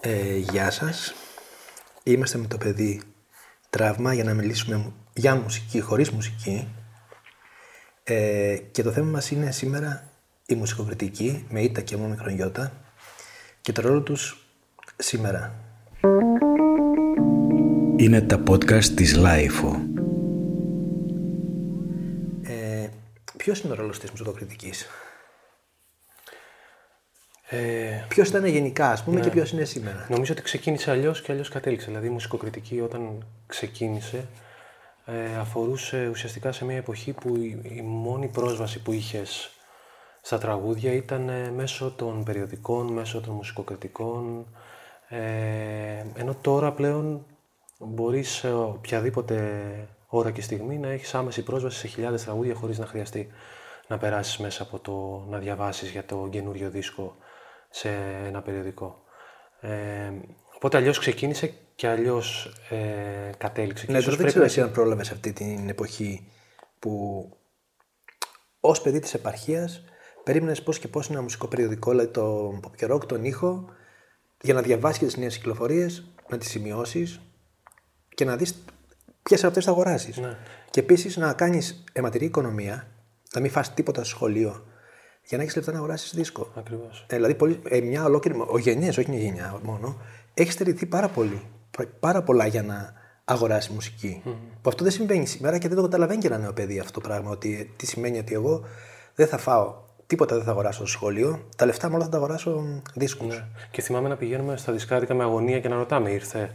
[0.00, 1.14] Ε, γεια σας.
[2.02, 3.02] Είμαστε με το Παιδί
[3.70, 6.68] Τραύμα για να μιλήσουμε για μουσική, χωρίς μουσική.
[8.04, 10.10] Ε, και το θέμα μας είναι σήμερα
[10.46, 12.72] η μουσικοκριτική με ήτα και με όμικρον γιώτα
[13.60, 14.46] και το ρόλο τους
[14.96, 15.54] σήμερα.
[17.96, 19.82] Είναι τα podcast της LiFO.
[22.42, 22.88] Ε,
[23.36, 24.86] ποιος είναι ο ρόλος της μουσικοκριτικής;
[27.50, 31.32] Ε, Ποιος ήταν γενικά, ας πούμε, και ποιος είναι σήμερα; νομίζω ότι ξεκίνησε αλλιώς και
[31.32, 31.86] αλλιώς κατέληξε.
[31.86, 34.26] Δηλαδή η μουσικοκριτική όταν ξεκίνησε
[35.10, 39.50] ε, αφορούσε ουσιαστικά σε μια εποχή που η, η μόνη πρόσβαση που είχες
[40.20, 44.46] στα τραγούδια ήταν ε, μέσω των περιοδικών, μέσω των μουσικοκριτικών.
[45.08, 45.18] Ε,
[46.14, 47.26] ενώ τώρα πλέον
[47.78, 49.62] μπορείς σε οποιαδήποτε
[50.06, 53.28] ώρα και στιγμή να έχεις άμεση πρόσβαση σε χιλιάδες τραγούδια χωρίς να χρειαστεί
[53.86, 57.16] να περάσεις μέσα από το να διαβάσεις για το καινούριο δίσκο
[57.70, 57.88] σε
[58.26, 59.02] ένα περιοδικό.
[59.60, 60.10] Ε,
[60.54, 63.86] οπότε αλλιώς ξεκίνησε και αλλιώς ε, κατέληξε.
[63.86, 66.32] Και Ναι, ίσως τώρα δεν πρέπει ξέρω να- εσύ αν πρόλαβες αυτή την εποχή
[66.78, 66.92] που
[68.60, 69.84] ως παιδί της επαρχίας
[70.24, 73.64] περίμενες πώς και πώς ένα μουσικό περιοδικό, δηλαδή το pop και rock, τον ήχο,
[74.40, 77.20] για να διαβάσεις τις νέες κυκλοφορίες, να τις σημειώσεις
[78.14, 78.64] και να δεις
[79.22, 80.16] ποιες από αυτές θα αγοράσεις.
[80.16, 80.36] Ναι.
[80.70, 82.88] Και επίσης να κάνεις αιματηρή οικονομία,
[83.34, 84.64] να μην φας τίποτα στο σχολείο,
[85.28, 86.52] για να έχεις λεφτά να αγοράσεις δίσκο.
[86.54, 87.04] Ακριβώς.
[87.08, 88.38] Ε, δηλαδή, πολύ, ε, μια ολόκληρη.
[88.48, 89.96] Ο γενιές, όχι μια γενιά μόνο,
[90.34, 91.42] έχει στερηθεί πάρα πολύ.
[92.00, 92.92] Πάρα πολλά για να
[93.24, 94.22] αγοράσει μουσική.
[94.62, 97.08] Που αυτό δεν συμβαίνει σήμερα και δεν το καταλαβαίνει και ένα νέο παιδί αυτό το
[97.08, 97.30] πράγμα.
[97.30, 98.64] Ότι τι σημαίνει ότι εγώ
[99.14, 99.74] δεν θα φάω
[100.06, 101.48] τίποτα, δεν θα αγοράσω στο σχολείο.
[101.56, 102.62] Τα λεφτά μου όλα θα τα αγοράσω
[102.94, 103.34] δίσκους.
[103.36, 103.44] Ναι.
[103.70, 106.50] Και θυμάμαι να πηγαίνουμε στα δισκάρικα με αγωνία και να ρωτάμε, ήρθε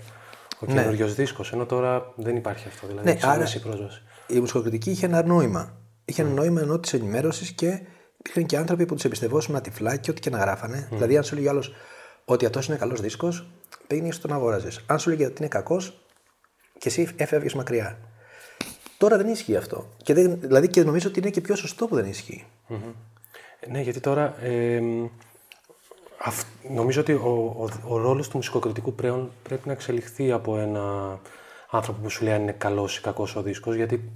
[0.59, 0.73] ο Ναι.
[0.73, 1.51] καινούριο δίσκος.
[1.53, 2.87] Ενώ τώρα δεν υπάρχει αυτό.
[2.87, 4.01] Δηλαδή, Ναι, έχεις άρα- άμεση πρόσβαση.
[4.27, 5.77] Η μουσικοκριτική είχε ένα νόημα.
[6.05, 7.79] Είχε ένα νόημα ενώ τη ενημέρωσης και
[8.23, 10.87] υπήρχαν και άνθρωποι που τους εμπιστευόσουν τυφλά και ό,τι και να γράφανε.
[10.91, 11.73] Δηλαδή, αν σου λέγει άλλος
[12.25, 13.47] ότι αυτός είναι καλός δίσκος,
[13.87, 14.79] πήγαινες στον αγόραζες.
[14.85, 15.97] Αν σου λέγει ότι είναι κακός,
[16.77, 17.97] και εσύ έφευγες μακριά.
[18.97, 19.89] Τώρα δεν ισχύει αυτό.
[20.03, 22.45] Και δεν, δηλαδή και νομίζω ότι είναι και πιο σωστό που δεν ισχύει.
[23.67, 24.81] Ναι, γιατί τώρα ε,
[26.17, 31.19] αυ- νομίζω ότι ο, ο, ο ρόλος του μουσικοκριτικού πλέον πρέπει να εξελιχθεί από ένα
[31.69, 34.11] άνθρωπο που σου λέει αν είναι καλός ή κακός ο δίσκος, γιατί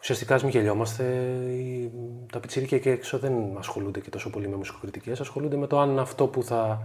[0.00, 1.04] ουσιαστικά ας μην γελιόμαστε,
[1.48, 1.90] οι,
[2.32, 5.98] τα πιτσιρίκια εκεί έξω δεν ασχολούνται και τόσο πολύ με μουσικοκριτικές, ασχολούνται με το αν
[5.98, 6.82] αυτό που θα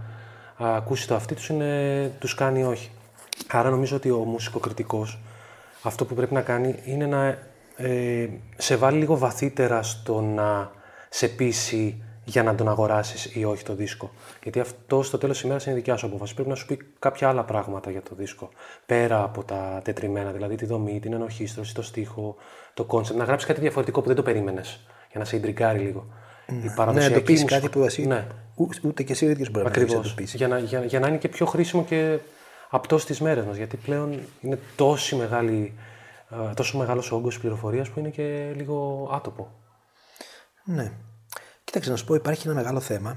[0.62, 2.90] α, ακούσει το αυτί τους είναι, τους κάνει ή όχι.
[3.48, 5.18] Άρα νομίζω ότι ο μουσικοκριτικός
[5.82, 7.38] αυτό που πρέπει να κάνει είναι να
[7.76, 10.70] ε, σε βάλει λίγο βαθύτερα στο να
[11.08, 14.10] σε πείσει για να τον αγοράσεις ή όχι το δίσκο.
[14.42, 16.34] Γιατί αυτό στο τέλος της ημέρας είναι δικιά σου απόφαση.
[16.34, 18.48] Πρέπει να σου πει κάποια άλλα πράγματα για το δίσκο.
[18.86, 22.36] Πέρα από τα τετριμμένα, δηλαδή τη δομή, την ενορχήστρωση, το στίχο,
[22.74, 23.18] το concept.
[23.18, 24.80] Να γράψεις κάτι διαφορετικό που δεν το περίμενες.
[25.10, 26.06] Για να σε ιντριγκάρει λίγο.
[26.46, 29.50] Η Ναι, παραδοσιακή εντοπίσεις μουσικο- κάτι που εσύ Ναι, ού- ούτε και εσύ ο ίδιος
[29.50, 30.06] μπορεί να ακριβώς.
[30.06, 30.36] εντοπίσει.
[30.36, 32.18] Για, να, για, για να είναι και πιο χρήσιμο και
[32.70, 33.56] απτός στις μέρες μας.
[33.56, 35.74] Γιατί πλέον είναι τόση μεγάλη,
[36.50, 39.50] ε, τόσο μεγάλος όγκος πληροφορίας που είναι και λίγο άτοπο.
[40.64, 40.92] Ναι.
[41.64, 43.16] Κοίταξε να σου πω, υπάρχει ένα μεγάλο θέμα.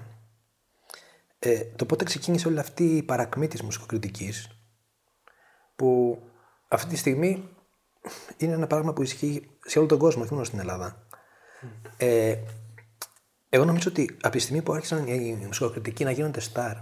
[1.40, 4.50] Ε, το πότε ξεκίνησε όλη αυτή η παρακμή της μουσικοκριτικής
[5.76, 6.20] που
[6.68, 7.50] αυτή τη στιγμή
[8.38, 11.08] είναι ένα πράγμα που ισχύει σε όλο τον κόσμο, όχι μόνο στην Ελλάδα.
[11.98, 12.36] Ε,
[13.50, 16.76] εγώ νομίζω ότι από τη στιγμή που άρχισαν οι μουσικοκριτικοί να γίνονται στάρ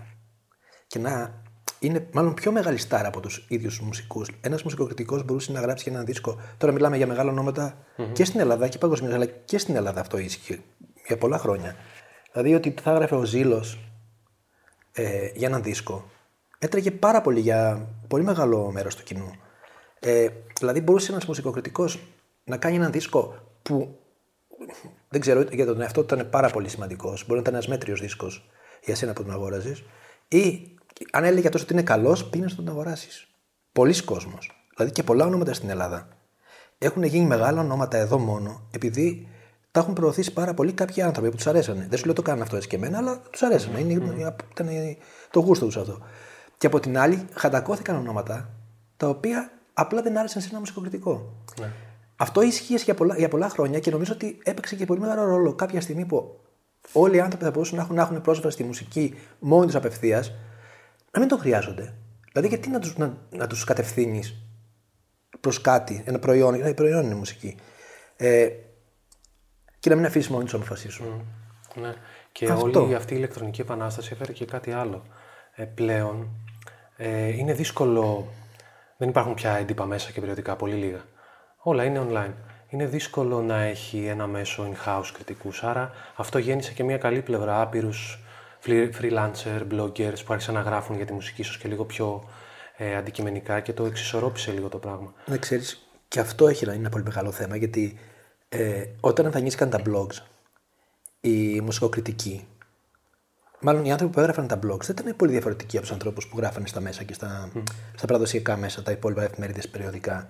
[0.87, 1.43] και να
[1.79, 4.29] είναι μάλλον πιο μεγάλη στάρ από τους ίδιους του μουσικούς.
[4.41, 6.39] Ένας μουσικοκριτικός μπορούσε να γράψει και ένα δίσκο.
[6.57, 7.77] Τώρα μιλάμε για μεγάλα ονόματα
[8.13, 10.59] και στην Ελλάδα και παγκοσμίως, αλλά και στην Ελλάδα αυτό ίσχυε
[11.07, 11.75] για πολλά χρόνια.
[12.31, 13.79] Δηλαδή ότι θα έγραφε ο Ζήλος
[14.91, 16.09] ε, για έναν δίσκο
[16.65, 19.31] έτρεγε πάρα πολύ για πολύ μεγάλο μέρος του κοινού.
[20.07, 20.27] Ε,
[20.59, 21.99] δηλαδή μπορούσε ένας μουσικοκριτικός
[22.43, 23.99] να κάνει έναν δίσκο που
[25.09, 27.21] δεν ξέρω, για τον εαυτό του ήταν πάρα πολύ σημαντικός.
[27.21, 28.49] Μπορεί να ήταν ένας μέτριος δίσκος
[28.83, 29.83] για σένα που τον αγόραζες.
[30.27, 30.71] Ή
[31.11, 33.27] αν έλεγε αυτός ότι είναι καλός, πήγαινε να τον αγοράσεις.
[33.71, 34.37] Πολλοί κόσμοι.
[34.75, 36.07] Δηλαδή και πολλά ονόματα στην Ελλάδα.
[36.77, 39.27] Έχουν γίνει μεγάλα ονόματα εδώ μόνο επειδή
[39.71, 41.87] τα έχουν προωθήσει πάρα πολύ κάποιοι άνθρωποι που τους αρέσανε.
[41.89, 43.79] Δεν σου λέω το κάνουν αυτό έτσι και εμένα, αλλά τους αρέσανε.
[43.79, 43.93] Είναι,
[44.51, 44.69] ήταν
[45.31, 45.99] το γούστο τους αυτό.
[46.57, 48.49] Και από την άλλη, χαντακώθηκαν ονόματα
[48.97, 51.43] τα οποία απλά δεν άρεσαν σε ένα μουσικοκριτικό.
[51.59, 51.71] Ναι.
[52.15, 55.53] Αυτό ίσχυε για πολλά, για πολλά χρόνια και νομίζω ότι έπαιξε και πολύ μεγάλο ρόλο
[55.53, 56.39] κάποια στιγμή που
[56.91, 60.33] όλοι οι άνθρωποι θα μπορούσαν να έχουν, να έχουν πρόσβαση στη μουσική μόνοι τους απευθείας,
[61.11, 61.93] να μην το χρειάζονται.
[62.31, 64.35] Δηλαδή, γιατί να τους να, να τους κατευθύνεις
[65.39, 67.55] προς κάτι, ένα προϊόν, ένα προϊόν είναι η μουσική.
[68.15, 68.49] Ε,
[69.79, 71.05] και να μην αφήσεις μόνοι τους να αποφασίσουν.
[71.75, 71.93] Ναι.
[72.31, 72.81] Και Αυτό.
[72.81, 75.03] όλη αυτή η ηλεκτρονική επανάσταση έφερε και κάτι άλλο.
[75.55, 76.29] Ε, πλέον
[76.97, 78.27] ε, είναι δύσκολο.
[78.97, 81.03] Δεν υπάρχουν πια έντυπα μέσα και περιοδικά, πολύ λίγα.
[81.57, 82.33] Όλα είναι online.
[82.69, 87.61] Είναι δύσκολο να έχει ένα μέσο in-house κριτικούς, άρα αυτό γέννησε και μια καλή πλευρά,
[87.61, 88.19] άπειρους
[88.65, 92.29] free- freelancer, bloggers που άρχισαν να γράφουν για τη μουσική ίσως και λίγο πιο
[92.77, 95.13] ε, αντικειμενικά και το εξισορρόπησε λίγο το πράγμα.
[95.25, 97.99] Να ξέρεις, και αυτό έχει να είναι ένα πολύ μεγάλο θέμα, γιατί
[98.49, 100.23] ε, όταν εμφανίστηκαν τα blogs,
[101.21, 102.47] οι μουσικοκριτικοί,
[103.61, 106.37] μάλλον οι άνθρωποι που έγραφαν τα blogs, δεν ήταν πολύ διαφορετικοί από τους ανθρώπους που
[106.37, 107.51] γράφανε στα μέσα και στα,
[107.95, 110.29] στα παραδοσιακά μέσα, τα υπόλοιπα εφημερίδες περιοδικά.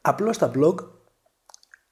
[0.00, 0.74] Απλώς τα blog,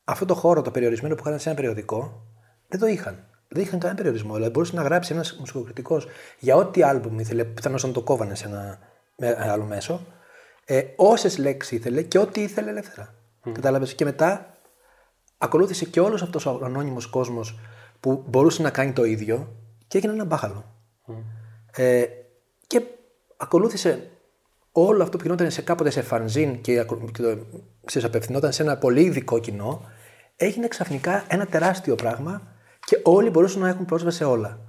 [0.05, 2.27] αυτό το χώρο, το περιορισμένο που είχαν σε ένα περιοδικό,
[2.69, 3.25] δεν το είχαν.
[3.49, 4.35] Δεν είχαν κανένα περιορισμό.
[4.35, 6.07] Δηλαδή μπορούσε να γράψει ένας μουσικοκριτικός
[6.39, 8.79] για ό,τι άλμπουμ ήθελε, πιθανώς να το κόβανε σε ένα
[9.17, 10.07] με- άλλο μέσο,
[10.65, 13.15] ε, όσες λέξεις ήθελε και ό,τι ήθελε ελεύθερα.
[13.45, 13.53] Mm.
[13.53, 14.57] Κατάλαβες; Και μετά
[15.39, 17.59] ακολούθησε και όλος αυτός ο ανώνυμος κόσμος
[18.01, 19.57] που μπορούσε να κάνει το ίδιο
[19.89, 20.65] και έγινε ένα μπάχαλο.
[21.73, 22.05] Ε,
[22.67, 22.83] και
[23.37, 24.11] ακολούθησε
[24.73, 27.39] όλο αυτό που γινόταν σε κάποτε σε φανζίν και, ακολου- και το,
[27.85, 29.85] ξέρεις, απευθυνόταν σε ένα πολύ ειδικό κοινό,
[30.37, 32.43] έγινε ξαφνικά ένα τεράστιο πράγμα
[32.87, 34.61] και όλοι μπορούσαν να έχουν πρόσβαση σε όλα.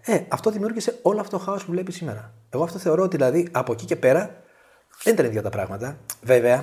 [0.00, 2.32] Ε, αυτό δημιούργησε όλο αυτό το χάος που βλέπεις σήμερα.
[2.50, 4.42] Εγώ αυτό θεωρώ ότι δηλαδή από εκεί και πέρα
[5.02, 5.98] δεν ήταν ίδια τα πράγματα.
[6.22, 6.62] Βέβαια,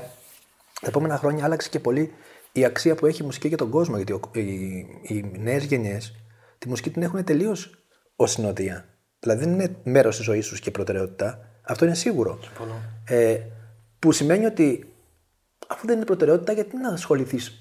[0.81, 2.13] τα επόμενα χρόνια άλλαξε και πολύ
[2.51, 3.95] η αξία που έχει η μουσική για τον κόσμο.
[3.95, 4.41] Γιατί ο- οι,
[5.01, 6.15] οι νέες γενιές
[6.57, 7.77] τη μουσική την έχουν τελείως
[8.15, 8.85] ως συνοδεία.
[9.19, 11.39] Δηλαδή δεν είναι μέρος της ζωής τους και προτεραιότητα.
[11.61, 12.39] Αυτό είναι σίγουρο.
[13.05, 13.39] Ε,
[13.99, 14.93] που σημαίνει ότι
[15.67, 17.59] αφού δεν είναι προτεραιότητα, γιατί να ασχοληθείς,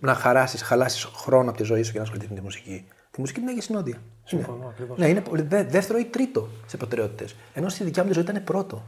[0.00, 2.88] να χαράσεις, χαλάσεις χρόνο από τη ζωή σου για να ασχοληθεί με τη μουσική.
[3.10, 4.02] Τη μουσική την έχεις συνόδεια.
[4.24, 4.66] Συμφωνώ, είναι.
[4.70, 4.98] ακριβώς.
[4.98, 7.36] Ναι, είναι πολύ- δε- δεύτερο ή τρίτο σε προτεραιότητες.
[7.54, 8.82] Ενώ στη δικιά μου τη ζωή ήταν πρώτο.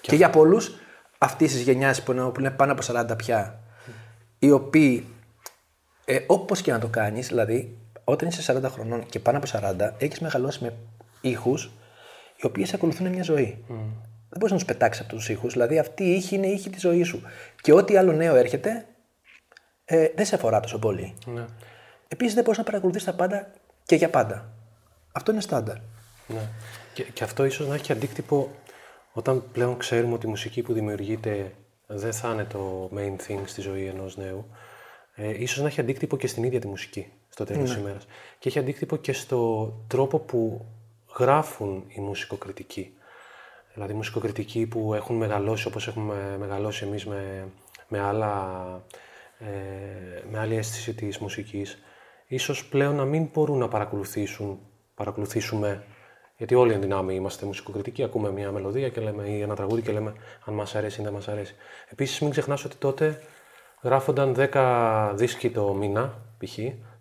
[0.00, 0.70] Και, για πολλούς
[1.18, 3.60] αυτής της γενιάς που, είναι- που είναι πάνω από 40 πια,
[4.38, 5.06] οι οποίοι
[6.04, 7.78] ε, όπως και να το κάνεις, δηλαδή
[8.10, 10.74] όταν είσαι 40 χρονών και πάνω από 40, έχεις μεγαλώσει με
[11.20, 11.70] ήχους
[12.36, 13.64] οι οποίοι σε ακολουθούν μια ζωή.
[14.28, 15.52] Δεν μπορείς να τους πετάξεις από τους ήχους.
[15.52, 17.22] Δηλαδή αυτή η ήχη είναι η ήχη της ζωής σου.
[17.60, 18.86] Και ό,τι άλλο νέο έρχεται,
[19.84, 21.14] ε, δεν σε αφορά τόσο πολύ.
[21.26, 21.44] Ναι.
[22.08, 23.50] Επίσης δεν μπορείς να παρακολουθείς τα πάντα
[23.84, 24.52] και για πάντα.
[25.12, 25.76] Αυτό είναι στάνταρ.
[26.26, 26.48] Ναι.
[26.94, 28.50] Και, και αυτό ίσως να έχει αντίκτυπο
[29.12, 31.54] όταν πλέον ξέρουμε ότι η μουσική που δημιουργείται
[31.86, 34.46] δεν θα είναι το main thing στη ζωή ενός νέου.
[35.14, 38.06] Ε, ίσως να έχει αντίκτυπο και στην ίδια τη μουσική στο τέλος της ημέρας.
[38.38, 40.66] Και έχει αντίκτυπο και στο τρόπο που
[41.18, 42.92] γράφουν οι μουσικοκριτικοί.
[43.74, 47.48] Δηλαδή μουσικοκριτικοί που έχουν μεγαλώσει όπως έχουμε μεγαλώσει εμείς με,
[47.88, 48.62] με, άλλα,
[49.38, 49.46] ε,
[50.30, 51.78] με άλλη αίσθηση της μουσικής,
[52.26, 54.58] ίσως πλέον να μην μπορούν να παρακολουθήσουν,
[54.94, 55.84] παρακολουθήσουμε,
[56.36, 59.92] γιατί όλοι εν δυνάμει είμαστε μουσικοκριτικοί, ακούμε μια μελωδία και λέμε, ή ένα τραγούδι και
[59.92, 60.12] λέμε
[60.44, 61.54] αν μας αρέσει ή δεν μας αρέσει.
[61.88, 63.20] Επίσης μην ξεχνάς ότι τότε
[63.82, 66.58] γράφονταν 10 δίσκοι το μήνα, π.χ.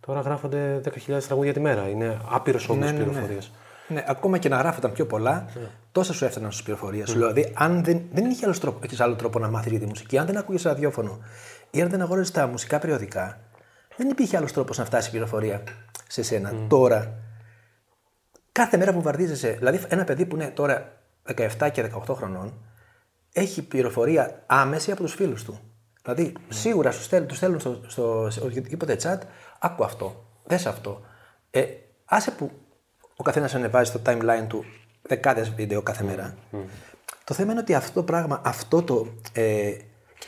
[0.08, 1.90] Τώρα γράφονται 10.000 τραγούδια τη μέρα.
[1.90, 3.52] Είναι άπειρος όγκος πληροφορίας.
[3.88, 5.46] Ναι, ακόμα και να γράφονταν πιο πολλά,
[5.92, 7.16] τόσα σου έφταναν στις πληροφορίες σου.
[7.16, 10.18] Δηλαδή, αν δεν, δεν είχε άλλος τρόπο, έχεις άλλο τρόπο να μάθεις για τη μουσική,
[10.18, 11.20] αν δεν άκουγε ραδιόφωνο
[11.72, 13.40] ή αν δεν αγόραζες τα μουσικά περιοδικά,
[13.96, 15.64] δεν υπήρχε άλλος τρόπος να φτάσει η πληροφορία
[16.08, 16.54] σε σένα.
[16.68, 17.14] Τώρα,
[18.52, 20.92] κάθε μέρα που βαρδίζεσαι, δηλαδή ένα παιδί που είναι τώρα
[21.36, 22.54] 17 και 18 χρονών,
[23.34, 25.60] έχει πληροφορία άμεση από τους φίλους του.
[26.04, 29.18] Δηλαδή, σίγουρα σου στέλνουν, τους στέλνουν στο, στο, σε οποιοδήποτε chat,
[29.60, 31.02] άκου αυτό, δες αυτό.
[31.52, 31.66] Ε,
[32.06, 32.52] άσε που
[33.16, 34.66] ο καθένας ανεβάζει στο timeline του
[35.02, 36.36] δεκάδες βίντεο κάθε μέρα.
[37.24, 39.08] Το θέμα είναι ότι αυτό το πράγμα, αυτό το.
[39.34, 39.78] Ε,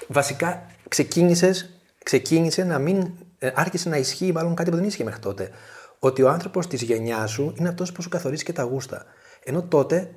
[0.07, 1.69] βασικά ξεκίνησες
[2.03, 3.11] ξεκίνησε να μην.
[3.37, 5.49] Ε, άρχισε να ισχύει μάλλον κάτι που δεν ίσχυε μέχρι τότε.
[5.99, 9.05] Ότι ο άνθρωπος της γενιάς σου είναι αυτός που σου καθορίζει και τα γούστα.
[9.43, 10.11] Ενώ τότε,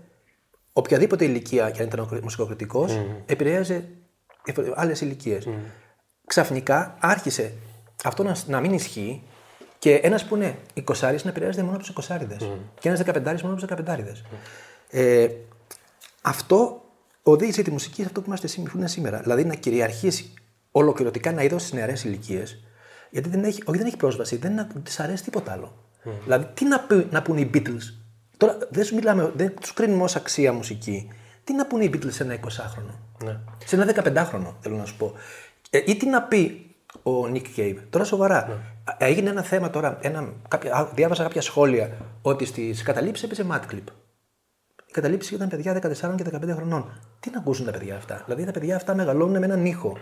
[0.73, 3.89] οποιαδήποτε ηλικία και αν ήταν μουσικοκριτικός, επηρέαζε
[4.75, 5.49] άλλες ηλικίες.
[6.27, 7.53] Ξαφνικά άρχισε
[8.05, 9.23] αυτό να, να μην ισχύει
[9.79, 12.17] και ένας που είναι 20 να επηρεάζεται μόνο από τους 20
[12.81, 14.05] και ένας 15 μόνο από τους 15
[14.91, 15.29] ε,
[16.23, 16.85] Αυτό
[17.23, 19.21] οδήγησε τη μουσική σε αυτό που είμαστε σή- που είναι σήμερα.
[19.21, 20.33] Δηλαδή να κυριαρχήσει
[20.71, 22.65] ολοκληρωτικά ένα είδο στις νεαρές ηλικίες.
[23.11, 25.77] Γιατί δεν έχει, όχι, δεν έχει πρόσβαση, δεν της αρέσει τίποτα άλλο.
[26.23, 27.95] Δηλαδή, τι να, πει, να πούνε οι Beatles;
[28.37, 31.09] Τώρα δεν σου μιλάμε, δεν τους κρίνουμε ως αξία μουσική.
[31.45, 32.95] Τι να πούνε οι Beatles σε ένα 20χρονο.
[33.25, 33.39] Ναι.
[33.65, 35.13] Σε ένα 15χρονο, θέλω να σου πω.
[35.71, 36.72] Ε, ή τι να πει
[37.03, 37.77] ο Nick Cave.
[37.91, 38.61] Τώρα σοβαρά.
[38.99, 43.47] Ε, Έγινε ένα θέμα τώρα, ένα, κάποια, α, διάβασα κάποια σχόλια ότι στις καταλήψεις έπαιζε
[43.51, 43.85] Mad Clip.
[44.87, 47.01] Η καταλήψη ήταν παιδιά 14 και 15 χρονών.
[47.21, 49.97] Τι να ακούσουν τα παιδιά αυτά; Δηλαδή τα παιδιά αυτά μεγαλώνουν με έναν ήχο.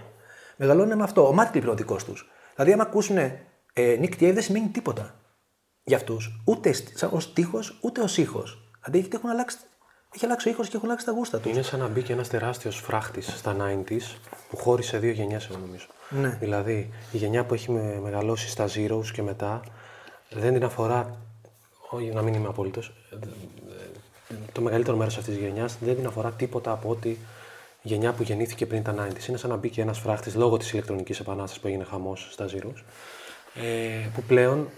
[0.57, 1.29] Μεγαλώνουν με αυτό.
[1.29, 2.31] Ο Mad Clip είναι ο δικός τους.
[2.55, 3.33] Δηλαδή, άμα ακούσουν ε,
[3.75, 5.15] Nick Cave δεν σημαίνει τίποτα
[5.85, 6.43] για αυτούς.
[6.45, 6.75] Ούτε
[7.11, 8.71] ως τείχο, ούτε ως ήχος.
[8.85, 9.57] Δηλαδή γιατί έχουν αλλάξει,
[10.15, 11.53] έχει αλλάξει ο ήχος και έχουν αλλάξει τα γούστα τους.
[11.53, 14.17] Είναι σαν να μπήκε ένας τεράστιος φράχτης στα 90s
[14.51, 15.87] που χώρισε δύο γενιές, εγώ νομίζω.
[16.11, 16.37] Ναι.
[16.41, 19.61] Δηλαδή, η γενιά που έχει με- μεγαλώσει στα Zeros και μετά
[20.31, 21.17] δεν την αφορά.
[21.91, 22.93] Όχι, να μην είμαι απόλυτος.
[24.53, 28.23] Το μεγαλύτερο μέρος αυτής της γενιάς δεν την αφορά τίποτα από ότι η γενιά που
[28.23, 29.29] γεννήθηκε πριν τα 90s.
[29.29, 32.83] Είναι σαν να μπήκε ένας φράχτης λόγω της ηλεκτρονικής επανάστασης που έγινε χαμός στα Zeros.
[33.55, 34.69] Ε, που πλέον,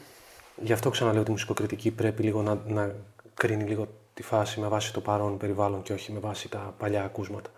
[0.57, 2.95] γι' αυτό ξαναλέω ότι η μουσικοκριτική πρέπει λίγο να, να
[3.35, 7.05] κρίνει λίγο τη φάση με βάση το παρόν περιβάλλον και όχι με βάση τα παλιά
[7.05, 7.51] ακούσματα.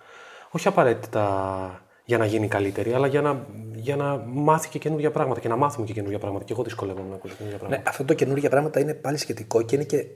[0.51, 5.41] Όχι απαραίτητα για να γίνει καλύτερη, αλλά για να, για να μάθει και καινούργια πράγματα
[5.41, 6.45] και να μάθουμε και καινούργια πράγματα.
[6.45, 7.83] Και εγώ δυσκολεύομαι να ακούσω καινούργια πράγματα.
[7.83, 10.07] Ναι, αυτό το καινούργια πράγματα είναι πάλι σχετικό και είναι και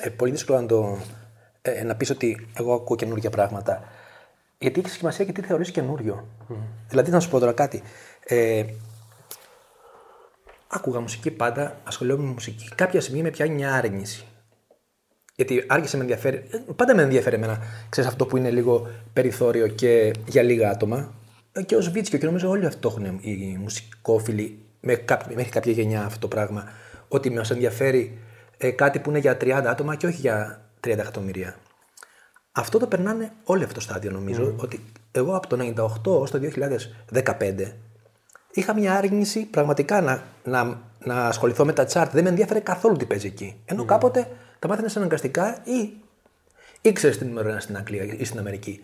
[0.00, 0.98] ε, πολύ δύσκολο να, το,
[1.62, 3.82] ε, να πεις ότι εγώ ακούω καινούργια πράγματα.
[4.58, 6.26] Γιατί έχει σημασία και τι θεωρείς καινούριο.
[6.88, 7.82] Δηλαδή, να σου πω τώρα κάτι.
[8.24, 8.64] Ε,
[10.68, 12.68] άκουγα μουσική πάντα, ασχολιόμουν με μουσική.
[12.74, 14.24] Κάποια στιγμή με πιάνει μια άρνηση.
[15.36, 16.36] Γιατί άρχισε με ενδιαφέρει.
[16.50, 17.58] ε, Πάντα με ενδιαφέρει εμένα.
[17.88, 21.12] Ξέρεις αυτό που είναι λίγο περιθώριο και για λίγα άτομα.
[21.56, 25.50] Ε, Και ω Βίτσιο και νομίζω όλοι αυτό το έχουν οι μουσικόφιλοι με κάποιο- μέχρι
[25.50, 26.68] κάποια γενιά αυτό το πράγμα.
[27.08, 28.18] Ότι μας ενδιαφέρει
[28.56, 31.56] ε, κάτι που είναι για 30 άτομα και όχι για 30 εκατομμύρια.
[32.52, 34.54] Αυτό το περνάνε όλοι αυτό το στάδιο νομίζω.
[34.56, 34.80] Ότι
[35.12, 36.40] εγώ από το 98 ως το
[37.12, 37.72] 2015
[38.52, 42.08] είχα μια άρνηση πραγματικά να, να, να ασχοληθώ με τα chart.
[42.12, 43.56] Δεν με ενδιαφέρε καθόλου τι παίζει εκεί.
[43.64, 45.92] Ενώ κάποτε τα μάθαινες αναγκαστικά ή
[46.80, 48.80] ήξερε την ημέρα στην Αγγλία ή στην Αμερική.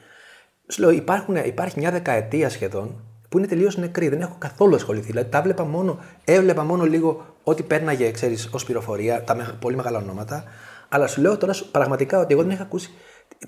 [0.71, 4.09] Σου λέω, υπάρχουν, υπάρχει μια δεκαετία σχεδόν που είναι τελείως νεκρή.
[4.09, 5.07] Δεν έχω καθόλου ασχοληθεί.
[5.07, 9.77] Δηλαδή τα βλέπα μόνο, έβλεπα μόνο λίγο ό,τι πέρναγε, ξέρεις, ως πληροφορία, τα με- πολύ
[9.77, 10.45] μεγάλα ονόματα.
[10.89, 12.91] Αλλά σου λέω τώρα σου- πραγματικά ότι εγώ δεν είχα ακούσει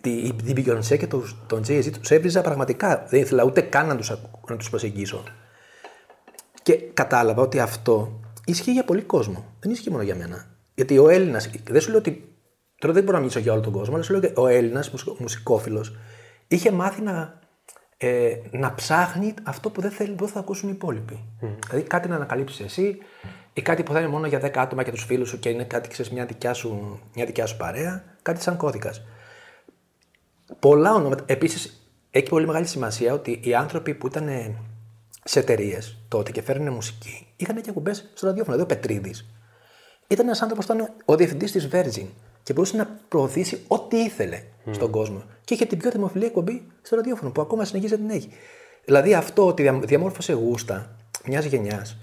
[0.01, 3.07] τη- την Beyoncé και τον, τον Jay-Z, τους έβριζα πραγματικά.
[3.09, 4.13] Δεν ήθελα ούτε καν να τους
[4.49, 5.23] να τους προσεγγίσω.
[6.63, 9.45] Και κατάλαβα ότι αυτό ισχύει για πολύ κόσμο.
[9.61, 10.47] Δεν ισχύει μόνο για μένα.
[10.75, 12.27] Γιατί ο Έλληνας, δεν σου λέω ότι.
[12.79, 14.91] Τώρα δεν μπορώ να μιλήσω για όλο τον κόσμο, αλλά σου λέω ότι ο Έλληνας
[15.19, 15.97] μουσικόφιλος
[16.55, 17.39] είχε μάθει να,
[17.97, 21.25] ε, να ψάχνει αυτό που δεν, θέλει, που δεν θα ακούσουν οι υπόλοιποι.
[21.41, 22.99] Δηλαδή κάτι να ανακαλύψεις εσύ
[23.53, 25.65] ή κάτι που θα είναι μόνο για 10 άτομα και τους φίλους σου και είναι
[25.65, 29.03] κάτι, ξέρεις, μια δικιά σου, μια δικιά σου παρέα, κάτι σαν κώδικας.
[30.59, 31.25] Πολλά ονόματα.
[31.27, 34.55] Επίσης, έχει πολύ μεγάλη σημασία ότι οι άνθρωποι που ήταν ε,
[35.25, 38.57] σε εταιρείες τότε και φέρνουν μουσική είχαν και ακουμπέ στο ραδιόφωνο.
[38.57, 39.27] Δηλαδή, ο Πετρίδης
[40.09, 42.07] ήταν ένας άνθρωπος που ήταν ο διευθυντής της Virgin
[42.43, 45.23] και μπορούσε να προωθήσει ό,τι ήθελε στον κόσμο.
[45.45, 48.29] Και είχε την πιο δημοφιλή εκπομπή στο ραδιόφωνο που ακόμα συνεχίζει να την έχει.
[48.85, 50.97] Δηλαδή, αυτό ότι δια- διαμόρφωσε γούστα
[51.27, 51.97] μιας γενιάς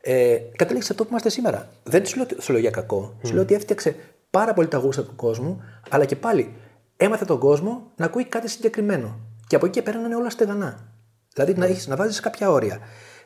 [0.00, 1.68] ε, κατέληξε σε αυτό που είμαστε σήμερα.
[1.82, 3.14] Δεν σου λέω, σου λέω για κακό.
[3.26, 3.96] Σου λέω ότι έφτιαξε
[4.30, 6.54] πάρα πολύ τα γούστα του κόσμου, αλλά και πάλι
[6.96, 9.18] έμαθε τον κόσμο να ακούει κάτι συγκεκριμένο.
[9.46, 10.88] Και από εκεί και πέρα να είναι όλα στεγανά.
[11.34, 12.78] Δηλαδή να, έχεις, να βάζεις κάποια όρια.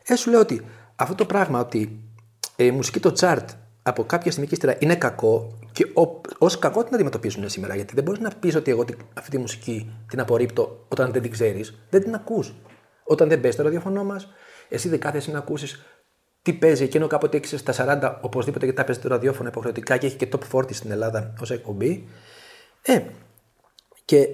[0.06, 0.62] Ε, σου λέω ότι
[0.96, 2.00] αυτό το πράγμα ότι
[2.56, 3.44] ε, η μουσική το chart
[3.82, 5.86] από κάποια στιγμή και ύστερα είναι κακό και
[6.38, 7.74] ως κακό την αντιμετωπίζουν σήμερα.
[7.74, 11.22] Γιατί δεν μπορείς να πεις ότι εγώ τη- αυτή τη μουσική την απορρίπτω όταν δεν
[11.22, 11.74] την ξέρεις.
[11.90, 12.54] Δεν την ακούς.
[13.04, 14.28] Όταν δεν παίζει το ραδιοφωνό μας,
[14.68, 15.82] εσύ δεν κάθεσαι να ακούσεις
[16.42, 20.06] τι παίζει εκείνο κάποτε ήξερες στα 40 οπωσδήποτε γιατί τα παίζει το ραδιόφωνο υποχρεωτικά και
[20.06, 22.08] έχει και top 40 στην Ελλάδα ως εκπομπή.
[22.82, 23.02] Ε,
[24.04, 24.28] και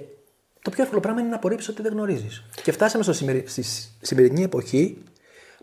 [0.61, 2.43] το πιο εύκολο πράγμα είναι να απορρίψεις ότι δεν γνωρίζεις.
[2.63, 3.43] Και φτάσαμε στο σημερι...
[3.47, 3.63] στη
[4.01, 5.03] σημερινή εποχή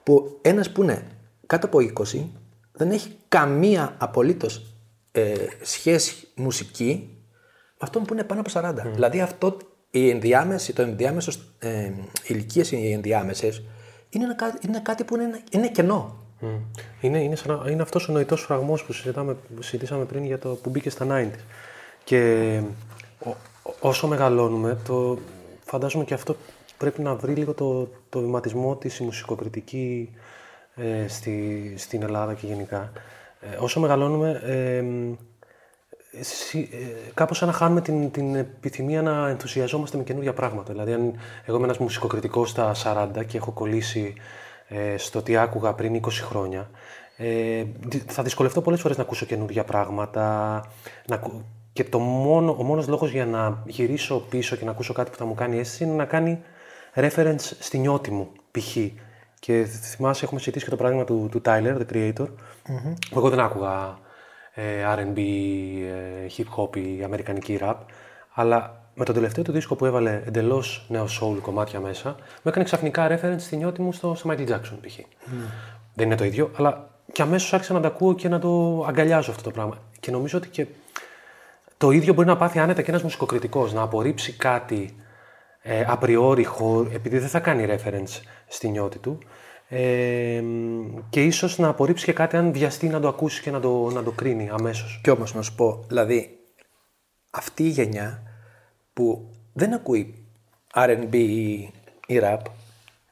[0.02, 1.06] που ένας που είναι
[1.46, 1.78] κάτω από
[2.12, 2.24] 20
[2.72, 4.72] δεν έχει καμία απολύτως
[5.12, 7.08] ε, σχέση μουσική
[7.70, 8.74] με αυτόν που είναι πάνω από 40.
[8.94, 9.56] Δηλαδή αυτό,
[9.90, 11.92] η ενδιάμεση, το ενδιάμεσος ε,
[12.26, 13.62] ηλικίες οι ενδιάμεσες
[14.10, 16.16] είναι, ένα κάτι- είναι κάτι που είναι, είναι κενό.
[16.40, 16.48] Μμ.
[17.00, 20.38] Είναι, είναι, σαν, να- είναι αυτός ο νοητός φραγμός που, συζητάμε, που συζητήσαμε πριν για
[20.38, 21.40] το που μπήκε στα 90s.
[22.04, 22.60] Και
[23.18, 23.28] ο-
[23.62, 25.18] ο- όσο μεγαλώνουμε, το,
[25.64, 26.36] φαντάζομαι και αυτό
[26.78, 30.10] πρέπει να βρει λίγο το, το βηματισμό της η μουσικοκριτική
[30.74, 32.92] ε, στη, στην Ελλάδα και γενικά.
[33.40, 34.82] Ε, όσο μεγαλώνουμε, ε,
[36.22, 36.76] σι- ε,
[37.14, 40.72] κάπως σαν να χάνουμε την, την επιθυμία να ενθουσιαζόμαστε με καινούργια πράγματα.
[40.72, 41.14] Δηλαδή, αν
[41.44, 44.14] εγώ είμαι ένας μουσικοκριτικός στα 40 και έχω κολλήσει
[44.68, 46.70] ε, στο τι άκουγα πριν 20 χρόνια,
[47.16, 50.22] ε, δι- θα δυσκολευτώ πολλές φορές να ακούσω καινούργια πράγματα.
[51.06, 51.42] Να, ακού-
[51.72, 55.16] και το μόνο, ο μόνος λόγος για να γυρίσω πίσω και να ακούσω κάτι που
[55.16, 56.38] θα μου κάνει αίσθηση είναι να κάνει
[56.94, 58.76] reference στη νιώτη μου, π.χ.
[59.40, 62.26] Και θυμάσαι, έχουμε συζητήσει και το πράγμα του, του Tyler, the creator,
[63.10, 63.98] που εγώ δεν άκουγα
[64.54, 64.62] ε,
[64.96, 67.74] R&B, ε, hip hop ή αμερικανική rap,
[68.34, 72.64] αλλά με τον τελευταίο του δίσκο που έβαλε εντελώς νέο soul κομμάτια μέσα, μου έκανε
[72.64, 74.98] ξαφνικά reference στη νιώτη μου στο, στο Michael Jackson π.χ.
[75.94, 79.30] Δεν είναι το ίδιο, αλλά και αμέσως άρχισα να τα ακούω και να το αγκαλιάζω
[79.30, 79.78] αυτό το πράγμα.
[80.00, 80.66] Και νομίζω ότι και
[81.76, 84.96] το ίδιο μπορεί να πάθει άνετα και ένας μουσικοκριτικός, να απορρίψει κάτι
[85.62, 89.18] ε, απριόρι, χω- επειδή δεν θα κάνει reference στη νιώτη του.
[89.68, 90.42] Ε,
[91.10, 94.02] και ίσως να απορρίψει και κάτι αν βιαστεί να το ακούσει και να το, να
[94.02, 95.00] το κρίνει αμέσως.
[95.02, 96.38] Κι όμως να σου πω, δηλαδή
[97.30, 98.22] αυτή η γενιά
[98.92, 100.26] που δεν ακούει
[100.74, 101.52] R&B ή,
[102.06, 102.38] ή rap,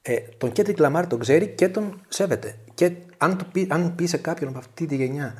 [0.03, 2.59] ε, τον Kendrick Lamar τον ξέρει και τον σέβεται.
[2.75, 5.35] Και αν, το πει, αν πει σε κάποιον από αυτή τη γενιά,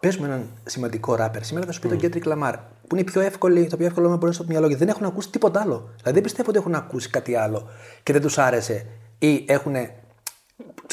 [0.00, 2.54] πες μου έναν σημαντικό rapper, σήμερα θα σου πει τον Kendrick Lamar,
[2.86, 5.06] που είναι η πιο εύκολη, το πιο εύκολο να μπορεί στο μυαλό, γιατί δεν έχουν
[5.06, 5.76] ακούσει τίποτα άλλο.
[5.76, 7.68] Δηλαδή δεν πιστεύω ότι έχουν ακούσει κάτι άλλο
[8.02, 8.86] και δεν τους άρεσε
[9.18, 9.74] ή έχουν,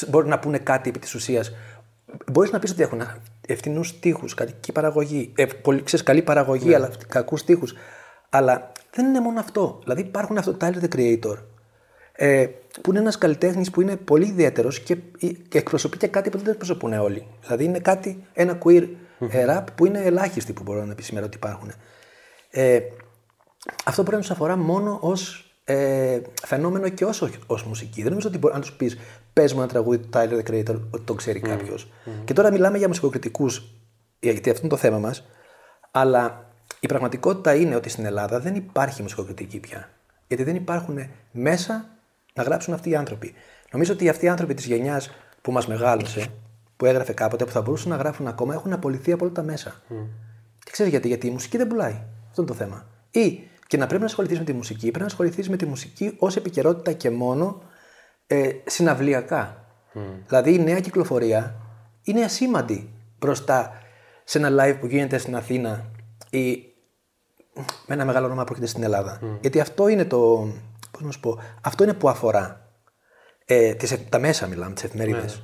[0.09, 1.51] μπορεί να πούνε κάτι επί της ουσίας.
[2.31, 3.01] Μπορείς να πεις ότι έχουν
[3.47, 5.31] ευθυνούς στίχους, κακή παραγωγή.
[5.35, 6.75] Ε, πολύ, ξέρεις, καλή παραγωγή, Ναι.
[6.75, 7.73] αλλά κακούς στίχους.
[8.29, 9.79] Αλλά δεν είναι μόνο αυτό.
[9.83, 11.37] Δηλαδή υπάρχουν αυτό το Tyler the Creator,
[12.11, 12.47] ε,
[12.81, 14.95] που είναι ένας καλλιτέχνης που είναι πολύ ιδιαίτερος και,
[15.49, 17.27] και εκπροσωπεί και κάτι που δεν εκπροσωπούν όλοι.
[17.41, 18.87] Δηλαδή είναι κάτι, ένα queer
[19.29, 21.71] ε, rap που είναι ελάχιστοι που μπορώ να επισημαίνω ότι υπάρχουν.
[22.49, 22.79] Ε,
[23.85, 28.01] αυτό μπορεί να τους αφορά μόνο ως ε, φαινόμενο και όσο ως μουσική.
[28.01, 28.97] Δεν νομίζω ότι μπορεί να τους πεις
[29.33, 31.91] πες μου ένα τραγούδι του Tyler the Creator ότι το ξέρει κάποιος.
[32.25, 33.73] Και τώρα μιλάμε για μουσικοκριτικούς,
[34.19, 35.27] γιατί αυτό είναι το θέμα μας.
[35.91, 36.45] Αλλά
[36.79, 39.89] η πραγματικότητα είναι ότι στην Ελλάδα δεν υπάρχει μουσικοκριτική πια.
[40.27, 40.97] Γιατί δεν υπάρχουν
[41.31, 41.85] μέσα
[42.33, 43.33] να γράψουν αυτοί οι άνθρωποι.
[43.71, 45.11] Νομίζω ότι αυτοί οι άνθρωποι της γενιάς
[45.41, 46.27] που μας μεγάλωσε,
[46.77, 49.81] που έγραφε κάποτε, που θα μπορούσαν να γράφουν ακόμα, έχουν απολυθεί από όλα τα μέσα.
[50.63, 52.01] Και ξέρεις γιατί, γιατί η μουσική δεν πουλάει.
[52.29, 52.87] Αυτό είναι το θέμα.
[53.11, 56.15] Ή και να πρέπει να ασχοληθείς με τη μουσική, πρέπει να ασχοληθείς με τη μουσική
[56.17, 57.61] ως επικαιρότητα και μόνο
[58.27, 59.65] ε, συναυλιακά.
[60.27, 61.55] Δηλαδή η νέα κυκλοφορία
[62.03, 63.71] είναι ασήμαντη μπροστά
[64.23, 65.85] σε ένα live που γίνεται στην Αθήνα
[66.29, 66.63] ή
[67.85, 69.19] με ένα μεγάλο όνομα που έρχεται στην Ελλάδα.
[69.41, 70.47] Γιατί αυτό είναι το.
[70.91, 72.67] Πώς να σου πω, αυτό είναι που αφορά.
[73.45, 75.43] Ε, τις, τα μέσα μιλάμε, τις εφημερίδες.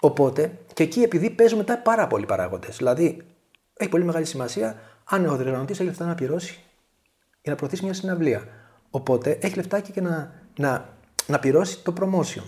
[0.00, 2.76] Οπότε και εκεί επειδή παίζουν μετά πάρα πολλοί παράγοντες.
[2.76, 3.22] Δηλαδή
[3.76, 6.64] έχει πολύ μεγάλη σημασία αν ο διοργανωτής έχει λεφτά να πληρώσει
[7.42, 8.48] για να προωθήσει μια συναυλία.
[8.90, 10.88] Οπότε έχει λεφτάκι και να, να,
[11.26, 12.42] να πληρώσει το promotion.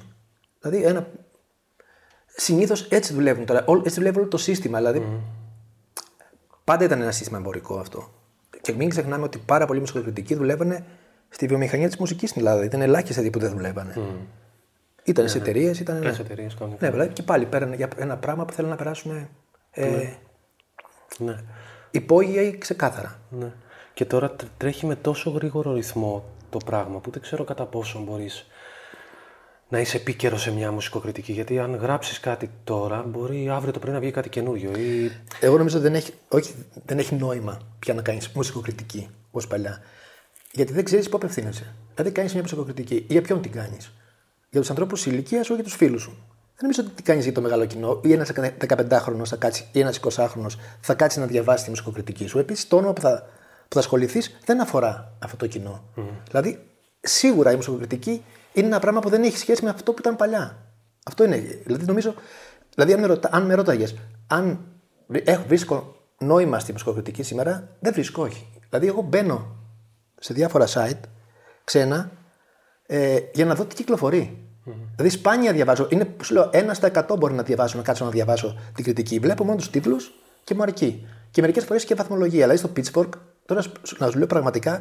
[0.60, 1.08] Δηλαδή ένα.
[2.36, 3.62] Συνήθως έτσι δουλεύουν τώρα.
[3.66, 4.78] όλο- Έτσι δουλεύει όλο το σύστημα.
[4.78, 5.06] Δηλαδή
[6.64, 8.10] πάντα ήταν ένα σύστημα εμπορικό αυτό.
[8.60, 10.84] Και μην ξεχνάμε ότι πάρα πολλοί μουσικοκριτικοί δουλεύανε
[11.28, 12.64] στη βιομηχανία της μουσικής στην Ελλάδα.
[12.64, 13.94] Ήταν ελάχιστοι αυτοί που δεν δουλεύανε.
[15.04, 16.00] Ήταν σε εταιρείες, ήταν.
[16.00, 16.76] Ποιε εταιρείες κάνουν.
[16.80, 19.28] Ναι, δηλαδή και πάλι πέρανε για ένα πράγμα που θέλουν να περάσουν
[19.70, 20.08] ε,
[21.18, 21.36] Ναι.
[21.90, 23.20] υπόγεια ή ξεκάθαρα.
[23.30, 23.52] ναι.
[23.94, 28.00] Και τώρα τρ- τρέχει με τόσο γρήγορο ρυθμό το πράγμα που δεν ξέρω κατά πόσο
[28.00, 28.46] μπορείς
[29.68, 31.32] να είσαι επίκαιρο σε μια μουσικοκριτική.
[31.32, 34.70] Γιατί αν γράψεις κάτι τώρα, μπορεί αύριο το πρωί να βγει κάτι καινούριο.
[34.76, 35.10] Ή...
[35.40, 36.54] Εγώ νομίζω δεν έχει, όχι,
[36.84, 39.80] δεν έχει νόημα πια να κάνεις μουσικοκριτική όπως παλιά.
[40.52, 41.74] Γιατί δεν ξέρεις πού απευθύνεσαι.
[41.94, 43.04] Δηλαδή, κάνεις μια μουσικοκριτική.
[43.08, 43.92] Για ποιον την κάνεις;
[44.50, 47.32] Για τους ανθρώπους ηλικίας ή για τους φίλους σου; Δεν νομίζω ότι την κάνεις για
[47.32, 48.32] το μεγάλο κοινό ή ένας
[48.68, 50.46] 15χρονο θα κάτσει ή ένας 20χρονο
[50.80, 52.38] θα κάτσει να διαβάσει τη μουσικοκριτική σου.
[52.38, 53.28] Επίσης, το όνομα που θα,
[53.68, 55.84] που θα ασχοληθείς δεν αφορά αυτό το κοινό.
[56.30, 56.58] Δηλαδή,
[57.00, 58.22] σίγουρα η μουσικοκριτική
[58.56, 60.56] είναι ένα πράγμα που δεν έχει σχέση με αυτό που ήταν παλιά.
[61.04, 61.36] Αυτό είναι.
[61.36, 62.14] Δηλαδή, νομίζω.
[62.74, 63.94] Δηλαδή, αν με, ρωτα, αν με ρώταγες,
[64.26, 64.58] αν
[65.06, 68.46] βρι- έχω, βρίσκω νόημα στη μουσικοκριτική σήμερα, δεν βρίσκω, όχι.
[68.68, 69.56] Δηλαδή, εγώ μπαίνω
[70.20, 71.00] σε διάφορα site
[71.64, 72.10] ξένα
[72.86, 74.38] ε, για να δω τι κυκλοφορεί.
[74.96, 75.86] Δηλαδή, σπάνια διαβάζω.
[75.90, 79.18] Είναι, σου λέω, ένα στα εκατό μπορεί να διαβάσω, να κάτσω να διαβάσω την κριτική.
[79.18, 80.10] Βλέπω μόνο τους τίτλους
[80.44, 81.06] και μου αρκεί.
[81.30, 82.46] Και μερικές φορές και βαθμολογία.
[82.48, 83.08] Δηλαδή, στο Pitchfork,
[83.46, 84.80] τώρα σου- να σου λέω πραγματικά,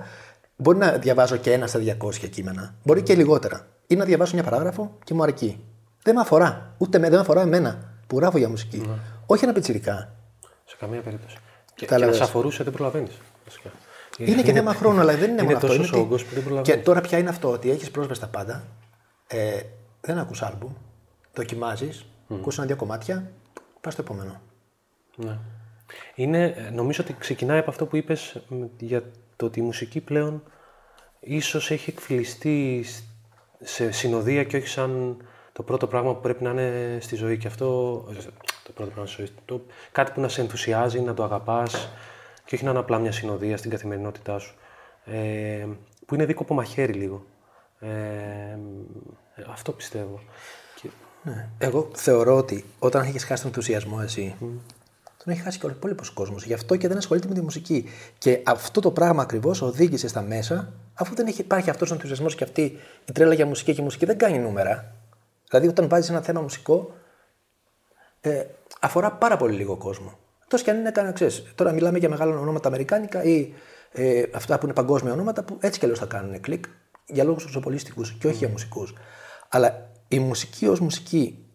[0.56, 2.76] μπορεί να διαβάζω και ένα στα 200 κείμενα.
[2.84, 3.68] Μπορεί και λιγότερα.
[3.88, 5.64] Ή να διαβάσω μια παράγραφο και μου αρκεί.
[6.04, 6.76] Δεν με αφορά.
[6.78, 8.90] Ούτε με, δεν με αφορά εμένα που γράφω για μουσική.
[9.26, 10.16] Όχι ένα πιτσιρικά.
[10.66, 11.36] Σε καμία περίπτωση.
[11.36, 11.42] Και,
[11.76, 12.18] και να Κατάλαβες.
[12.18, 13.18] σε αφορούσε δεν προλαβαίνεις.
[14.18, 15.68] Είναι και θέμα χρόνου, αλλά δεν είναι, μόνο αυτό.
[15.68, 16.80] τόσο Είναι ότι- όγκος που δεν προλαβαίνεις.
[16.80, 18.64] Και τώρα πια είναι αυτό ότι έχεις πρόσβαση στα πάντα.
[19.28, 19.60] Ε,
[20.02, 20.72] δεν ακούς άλμπουμ.
[21.34, 22.36] Δοκιμάζεις, mm.
[22.36, 23.32] ακούς ένα-δύο κομμάτια,
[23.82, 24.42] πας στο επόμενο.
[25.16, 25.38] Ναι.
[26.16, 29.04] Είναι, ε, νομίζω ότι ξεκινάει από αυτό που είπες μ, για
[29.36, 30.44] το ότι η μουσική πλέον
[31.20, 33.04] ίσως έχει εκφυλιστεί σ-
[33.62, 35.18] σε συνοδεία και όχι σαν
[35.52, 37.38] το πρώτο πράγμα που πρέπει να είναι στη ζωή.
[37.38, 37.66] Και αυτό,
[38.10, 38.14] ε,
[38.64, 41.90] το πρώτο πράγμα στη ζωή, το, κάτι που να σε ενθουσιάζει, να το αγαπάς
[42.46, 44.56] και όχι να είναι απλά μια συνοδεία στην καθημερινότητά σου.
[45.06, 45.68] Ε,
[46.06, 47.26] που είναι δίκοπο μαχαίρι λίγο.
[47.80, 47.88] Ε,
[49.36, 50.20] ε, αυτό πιστεύω.
[50.82, 50.90] Και,
[51.24, 51.50] Ναι.
[51.58, 54.36] Εγώ θεωρώ ότι όταν έχεις χάσει τον ενθουσιασμό εσύ,
[55.26, 56.46] τον έχει χάσει και ο υπόλοιπος κόσμος.
[56.46, 57.90] Γι' αυτό και δεν ασχολείται με τη μουσική.
[58.18, 62.36] Και αυτό το πράγμα ακριβώς οδήγησε στα μέσα, αφού δεν έχει, υπάρχει αυτός ο ενθουσιασμός
[62.36, 62.62] και αυτή
[63.06, 64.92] η τρέλα για μουσική και η μουσική δεν κάνει νούμερα.
[65.50, 66.94] Δηλαδή, όταν βάζεις ένα θέμα μουσικό,
[68.22, 68.46] ε,
[68.80, 70.18] αφορά πάρα πολύ λίγο κόσμο.
[70.44, 73.54] Εκτός και αν είναι κανένα, ξέρεις, τώρα μιλάμε για μεγάλα ονόματα αμερικάνικα ή
[73.92, 76.66] ε, αυτά που είναι παγκόσμια ονόματα που έτσι κι αλλιώς θα κάνουν κλικ
[77.06, 78.94] για λόγους εξωπολίστικους και όχι για μουσικούς.
[79.50, 81.46] Αλλά η μουσική ως μουσική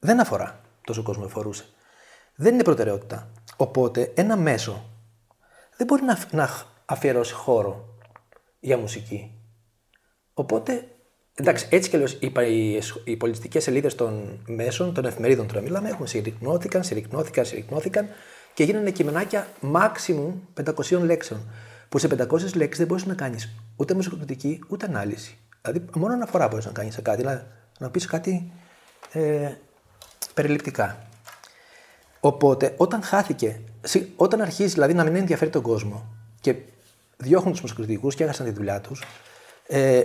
[0.00, 1.64] δεν αφορά τόσο κόσμο αφορούσε.
[2.36, 3.30] Δεν είναι προτεραιότητα.
[3.56, 4.84] Οπότε ένα μέσο
[5.76, 6.48] δεν μπορεί να, να
[6.84, 7.98] αφιερώσει χώρο
[8.60, 9.34] για μουσική.
[10.34, 10.88] Οπότε,
[11.34, 15.88] εντάξει, έτσι κι αλλιώς οι, οι, οι πολιτιστικές σελίδες των μέσων, των εφημερίδων τώρα μιλάμε,
[15.88, 18.08] έχουν συρρυκνώθηκαν, συρρυκνώθηκαν, συρρυκνώθηκαν
[18.54, 20.32] και γίνανε κειμενάκια maximum
[20.64, 21.40] 500 λέξεων.
[21.88, 25.38] Που σε 500 λέξεις δεν μπορείς να κάνεις ούτε μουσικοκριτική ούτε ανάλυση.
[25.62, 27.46] Δηλαδή, μόνο αναφορά μπορείς να κάνεις σε κάτι, να,
[27.78, 28.52] να πεις κάτι
[29.12, 29.52] ε,
[30.34, 31.05] περιληπτικά.
[32.20, 36.06] Οπότε, όταν χάθηκε, συ- όταν αρχίζει δηλαδή να μην ενδιαφέρει τον κόσμο
[36.40, 36.54] και
[37.16, 39.02] διώχνουν τους μουσικοκριτικούς και έχασαν τη δουλειά τους,
[39.66, 40.02] ε,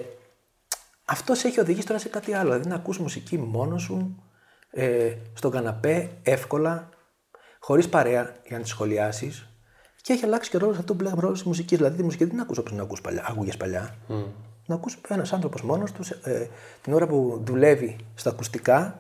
[1.06, 2.50] αυτός σε έχει οδηγήσει τώρα σε κάτι άλλο.
[2.50, 4.24] Δηλαδή να ακούς μουσική μόνος σου,
[4.72, 6.90] ε, στον καναπέ, εύκολα.
[7.64, 9.48] χωρίς παρέα για να τη σχολιάσεις.
[10.02, 11.78] Και έχει αλλάξει και ο ρόλος αυτό που λέγαμε ρόλος της μουσικής.
[11.78, 13.96] Δηλαδή τη μουσική δεν την ακούς όπως την ακούς παλιά, άκουγες παλιά.
[14.10, 14.24] Mm.
[14.66, 16.50] Να ακούς ένας άνθρωπος μόνος τους ε,
[16.82, 19.00] την ώρα που δουλεύει στα ακουστικά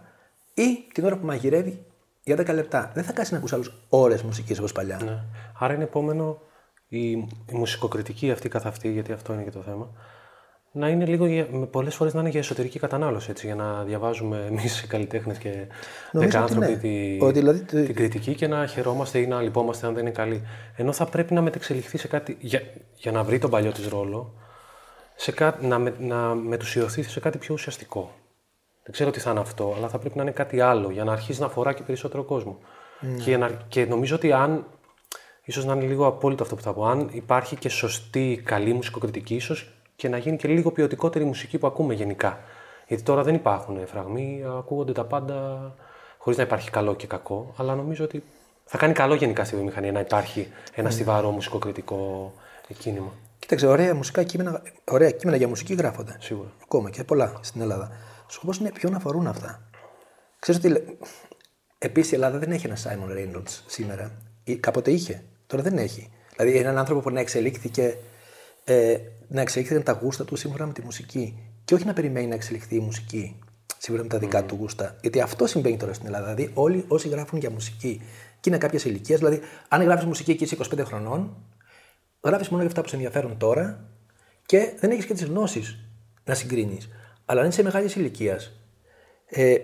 [0.53, 1.85] ή την ώρα που μαγειρεύει
[2.23, 2.91] για 10 λεπτά.
[2.93, 4.99] Δεν θα κάνει να ακούσει άλλου ώρες μουσικής όπως παλιά.
[5.03, 5.23] Ναι.
[5.59, 6.41] Άρα είναι επόμενο
[6.87, 9.91] η, η μουσικοκριτική αυτή καθ' αυτή, γιατί αυτό είναι και το θέμα,
[10.73, 14.81] να είναι λίγο, πολλές φορές να είναι για εσωτερική κατανάλωση, έτσι, για να διαβάζουμε εμείς
[14.81, 15.67] οι καλλιτέχνες και
[16.11, 16.77] δεκάνθρωποι ναι.
[16.77, 20.41] τη, ότι, δηλαδή, την κριτική και να χαιρόμαστε ή να λυπόμαστε αν δεν είναι καλή.
[20.75, 22.61] Ενώ θα πρέπει να μετεξελιχθεί σε κάτι, για,
[22.95, 24.33] για να βρει τον παλιό της ρόλο,
[25.15, 28.11] σε κάτι, να, με, να μετουσιωθεί σε κάτι πιο ουσιαστικό.
[28.91, 31.11] Δεν ξέρω τι θα είναι αυτό, αλλά θα πρέπει να είναι κάτι άλλο για να
[31.11, 32.57] αρχίσει να αφορά και περισσότερο κόσμο.
[33.01, 33.21] Mm.
[33.23, 34.65] Και, να, και νομίζω ότι αν.
[35.43, 36.85] ίσως να είναι λίγο απόλυτο αυτό που θα πω.
[36.85, 41.67] Αν υπάρχει και σωστή, καλή μουσικοκριτική, ίσως και να γίνει και λίγο ποιοτικότερη μουσική που
[41.67, 42.39] ακούμε γενικά.
[42.87, 45.71] Γιατί τώρα δεν υπάρχουν φραγμοί, ακούγονται τα πάντα
[46.17, 47.53] χωρίς να υπάρχει καλό και κακό.
[47.57, 48.23] Αλλά νομίζω ότι
[48.65, 50.93] θα κάνει καλό γενικά στη βιομηχανία να υπάρχει ένα mm.
[50.93, 52.33] στιβαρό μουσικοκριτικό
[52.77, 53.11] κίνημα.
[53.39, 56.15] Κοίταξε, ωραία, μουσικά κείμενα, ωραία κείμενα για μουσική γράφονται.
[56.19, 56.49] Σίγουρα.
[56.63, 57.91] Ακόμα και πολλά στην Ελλάδα.
[58.31, 59.69] Σκοπό είναι ποιον αφορούν αυτά.
[60.39, 60.97] Ξέρετε ότι.
[61.77, 64.11] Επίσης η Ελλάδα δεν έχει ένα Simon Reynolds σήμερα.
[64.59, 65.23] Κάποτε είχε.
[65.47, 66.11] Τώρα δεν έχει.
[66.35, 67.97] Δηλαδή έναν άνθρωπο που να εξελίχθηκε.
[68.63, 71.39] Ε, να εξελίχθηκαν τα γούστα του σύμφωνα με τη μουσική.
[71.65, 73.39] Και όχι να περιμένει να εξελιχθεί η μουσική
[73.77, 74.47] σύμφωνα με τα δικά mm.
[74.47, 74.95] του γούστα.
[75.01, 76.33] Γιατί αυτό συμβαίνει τώρα στην Ελλάδα.
[76.33, 78.01] Δηλαδή, όλοι όσοι γράφουν για μουσική
[78.39, 81.37] και είναι κάποιας ηλικίας, δηλαδή, αν γράφεις μουσική και είσαι 25 χρονών,
[82.23, 83.89] γράφεις μόνο για αυτά που σε ενδιαφέρουν τώρα
[84.45, 85.77] και δεν έχεις και τις γνώσεις
[86.23, 86.89] να συγκρίνεις.
[87.31, 88.51] Αλλά αν είσαι μεγάλης ηλικίας,
[89.25, 89.55] ε,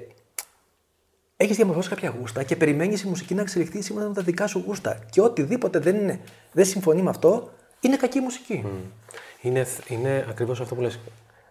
[1.37, 4.63] έχεις διαμορφώσει κάποια γούστα και περιμένεις η μουσική να εξελιχθεί σύμφωνα με τα δικά σου
[4.65, 4.99] γούστα.
[5.09, 6.19] Και οτιδήποτε δεν, είναι,
[6.51, 8.65] δεν συμφωνεί με αυτό, είναι κακή μουσική.
[8.65, 8.69] Mm.
[9.41, 10.99] Είναι, είναι ακριβώς αυτό που λες.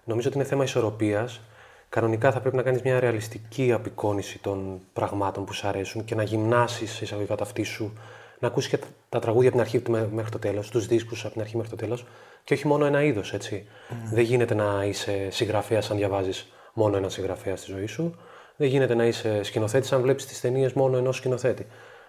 [0.05, 1.40] Νομίζω ότι είναι θέμα ισορροπίας.
[1.88, 6.22] Κανονικά θα πρέπει να κάνεις μια ρεαλιστική απεικόνηση των πραγμάτων που σου αρέσουν και να
[6.22, 7.92] γυμνάσεις εισαγωγικά τα αυτή σου.
[8.38, 11.42] Να ακούσεις και τα τραγούδια από την αρχή μέχρι το τέλος, τους δίσκους από την
[11.42, 12.05] αρχή μέχρι το τέλος
[12.47, 13.67] και όχι μόνο ένα είδος, έτσι.
[13.67, 13.95] Mm.
[14.13, 18.15] Δεν γίνεται να είσαι συγγραφέας αν διαβάζεις μόνο ένα συγγραφέα στη ζωή σου.
[18.57, 21.67] Δεν γίνεται να είσαι σκηνοθέτης αν βλέπεις τις ταινίες μόνο ενός σκηνοθέτη.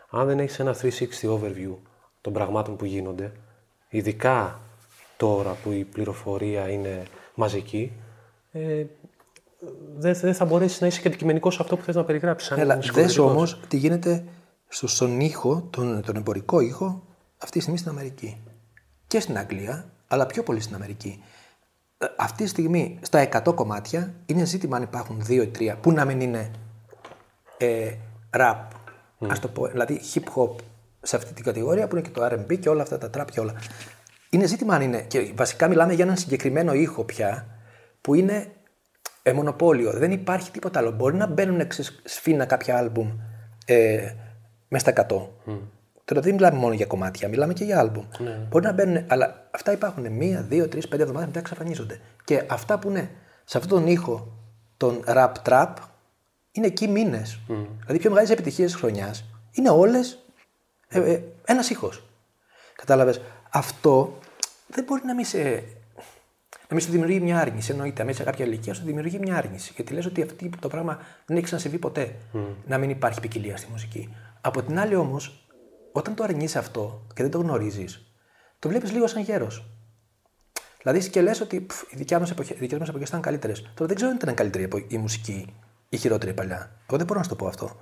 [0.09, 0.89] Αν δεν έχεις ένα 360
[1.21, 1.75] overview
[2.21, 3.31] των πραγμάτων που γίνονται,
[3.89, 4.59] ειδικά
[5.17, 7.03] τώρα που η πληροφορία είναι
[7.35, 7.91] μαζική,
[8.51, 8.85] ε,
[9.97, 12.51] δεν δε θα μπορέσεις να είσαι και αντικειμενικός σε αυτό που θες να περιγράψεις.
[12.51, 14.23] Έλα, δες όμως τι γίνεται
[14.69, 17.03] στον ήχο, τον, τον εμπορικό ήχο,
[17.37, 18.41] αυτή τη στιγμή στην Αμερική.
[19.07, 21.23] Και στην Αγγλία αλλά πιο πολύ στην Αμερική.
[21.97, 25.91] Ε, αυτή τη στιγμή στα 100 κομμάτια είναι ζήτημα αν υπάρχουν 2 ή 3 που
[25.91, 26.51] να μην είναι
[27.57, 27.93] ε,
[28.37, 28.55] rap,
[29.19, 29.27] mm.
[29.29, 30.55] ας το πω, δηλαδή hip hop
[31.01, 33.39] σε αυτή την κατηγορία που είναι και το RB και όλα αυτά τα trap και
[33.39, 33.53] όλα.
[34.29, 37.47] Είναι ζήτημα αν είναι, και βασικά μιλάμε για έναν συγκεκριμένο ήχο πια
[38.01, 38.51] που είναι
[39.23, 39.91] ε, μονοπόλιο.
[39.91, 40.91] Δεν υπάρχει τίποτα άλλο.
[40.91, 41.67] Μπορεί να μπαίνουν
[42.03, 43.11] σφίνα κάποια άλμπουμ
[43.65, 44.13] ε,
[44.67, 45.15] μέσα στα 100.
[45.51, 45.59] Mm.
[46.07, 48.05] Τώρα δεν μιλάμε μόνο για κομμάτια, μιλάμε και για άλμπουμ.
[48.17, 48.47] Ναι.
[48.49, 51.99] Μπορεί να μπαίνουν, αλλά αυτά υπάρχουν μία, δύο, τρεις, πέντε εβδομάδες μετά εξαφανίζονται.
[52.23, 53.09] Και αυτά που είναι
[53.43, 54.33] σε αυτόν τον ήχο,
[54.77, 55.73] τον rap trap,
[56.51, 57.39] είναι εκεί μήνες.
[57.49, 57.53] Mm.
[57.79, 60.23] Δηλαδή, οι πιο μεγάλες επιτυχίες της χρονιάς είναι όλες
[60.87, 62.03] ε, ε, ένας ήχος.
[62.75, 63.21] Κατάλαβες.
[63.49, 64.17] Αυτό
[64.67, 65.39] δεν μπορεί να μην σε.
[66.69, 67.71] Να μην σου δημιουργεί μια άρνηση.
[67.71, 69.73] Εννοείται, μέσα σε κάποια ηλικία σου δημιουργεί μια άρνηση.
[69.75, 72.15] Γιατί λες ότι αυτό το πράγμα δεν έχει ξανασυμβεί ποτέ.
[72.33, 72.39] Mm.
[72.65, 74.15] Να μην υπάρχει ποικιλία στη μουσική.
[74.41, 75.46] Από την άλλη όμως,
[75.97, 78.11] όταν το αρνείσαι αυτό και δεν το γνωρίζεις,
[78.59, 79.65] το βλέπεις λίγο σαν γέρος.
[80.81, 83.61] Δηλαδή και λες ότι πφ, οι δικές μας εποχές ήταν καλύτερες.
[83.61, 85.53] Τώρα δεν ξέρω αν ήταν καλύτερη η μουσική
[85.89, 86.71] ή χειρότερη παλιά.
[86.87, 87.79] Εγώ δεν μπορώ να σου το πω αυτό.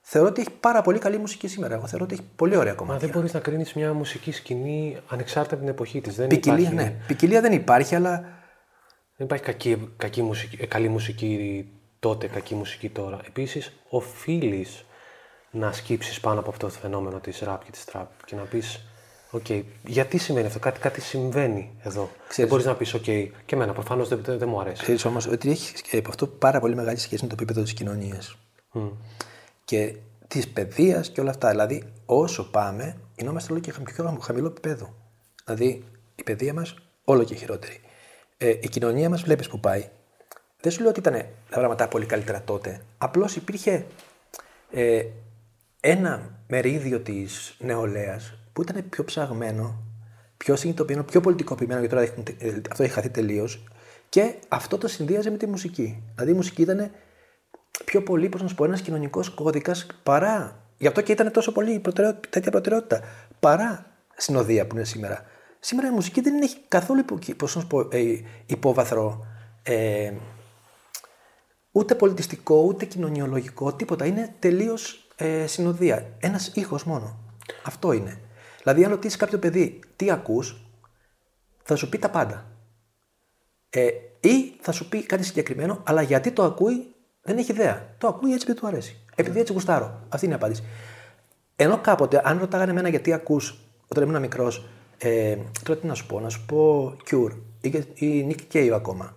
[0.00, 1.74] Θεωρώ ότι έχει πάρα πολύ καλή μουσική σήμερα.
[1.74, 3.00] Εγώ θεωρώ ότι έχει πολύ ωραία κομμάτια.
[3.00, 6.16] Μα δεν μπορείς να κρίνεις μια μουσική σκηνή ανεξάρτητα από την εποχή της.
[6.16, 6.74] Ποικιλία, υπάρχει...
[6.74, 6.96] ναι.
[7.06, 8.20] Ποικιλία δεν υπάρχει, αλλά.
[9.16, 11.64] Δεν υπάρχει κακή, κακή μουσική, ε, καλή μουσική
[11.98, 13.20] τότε, κακή μουσική τώρα.
[13.26, 14.84] Επίσης, οφείλεις
[15.50, 18.80] να σκύψεις πάνω από αυτό το φαινόμενο της ραπ και της τραπ και να πεις,
[19.32, 22.10] OK, γιατί σημαίνει αυτό, κάτι, κάτι συμβαίνει εδώ.
[22.28, 24.82] Ξέρεις, δεν μπορείς να πεις, OK, και εμένα προφανώς δεν, δεν, μου αρέσει.
[24.82, 28.36] Ξέρεις όμως ότι έχει αυτό πάρα πολύ μεγάλη σχέση με το επίπεδο της κοινωνίας.
[28.74, 28.90] Mm.
[29.64, 29.96] Και
[30.28, 31.50] της παιδείας και όλα αυτά.
[31.50, 34.94] Δηλαδή, όσο πάμε, γινόμαστε όλο και πιο χαμηλό επίπεδο.
[35.44, 35.84] Δηλαδή,
[36.14, 37.80] η παιδεία μας όλο και χειρότερη.
[38.38, 39.88] Ε, η κοινωνία μας βλέπεις που πάει.
[40.60, 41.14] Δεν σου λέω ότι ήταν
[41.50, 42.80] τα πράγματα πολύ καλύτερα τότε.
[42.98, 43.86] Απλώς υπήρχε
[44.70, 45.04] ε,
[45.80, 49.82] ένα μερίδιο της νεολαίας που ήταν πιο ψαγμένο,
[50.36, 53.64] πιο συνειδητοποιημένο, πιο πολιτικοποιημένο, γιατί τώρα ε, αυτό έχει χαθεί τελείως.
[54.08, 56.02] Και αυτό το συνδύαζε με τη μουσική.
[56.14, 56.90] Δηλαδή η μουσική ήταν
[57.84, 60.62] πιο πολύ, πώς να σου πω, ένας κοινωνικός κώδικας παρά.
[60.78, 63.00] Γι' αυτό και ήταν τόσο πολύ προτεραιότητα, τέτοια προτεραιότητα.
[63.40, 63.86] Παρά
[64.16, 65.24] συνοδεία που είναι σήμερα.
[65.60, 67.04] Σήμερα η μουσική δεν έχει καθόλου
[67.36, 69.26] πώς να σου πω, ε, υπόβαθρο.
[69.62, 70.12] Ε,
[71.72, 74.06] ούτε πολιτιστικό, ούτε κοινωνιολογικό, τίποτα.
[74.06, 76.06] Είναι τελείως ε, συνοδεία.
[76.18, 77.18] Ένας ήχος μόνο.
[77.64, 78.20] Αυτό είναι.
[78.62, 80.60] Δηλαδή, αν ρωτήσεις κάποιο παιδί τι ακούς,
[81.62, 82.44] θα σου πει τα πάντα.
[83.70, 83.88] Ε,
[84.20, 87.94] ή θα σου πει κάτι συγκεκριμένο, αλλά γιατί το ακούει δεν έχει ιδέα.
[87.98, 88.96] Το ακούει έτσι επειδή του αρέσει.
[89.14, 90.00] Επειδή έτσι γουστάρω.
[90.08, 90.62] Αυτή είναι η απάντηση.
[91.56, 96.06] Ενώ κάποτε, αν ρωτάγανε εμένα γιατί ακούς όταν ήμουν μικρός, ε, τώρα τι να σου
[96.06, 99.16] πω, να σου πω Cure ή, ή Nick Cave ακόμα.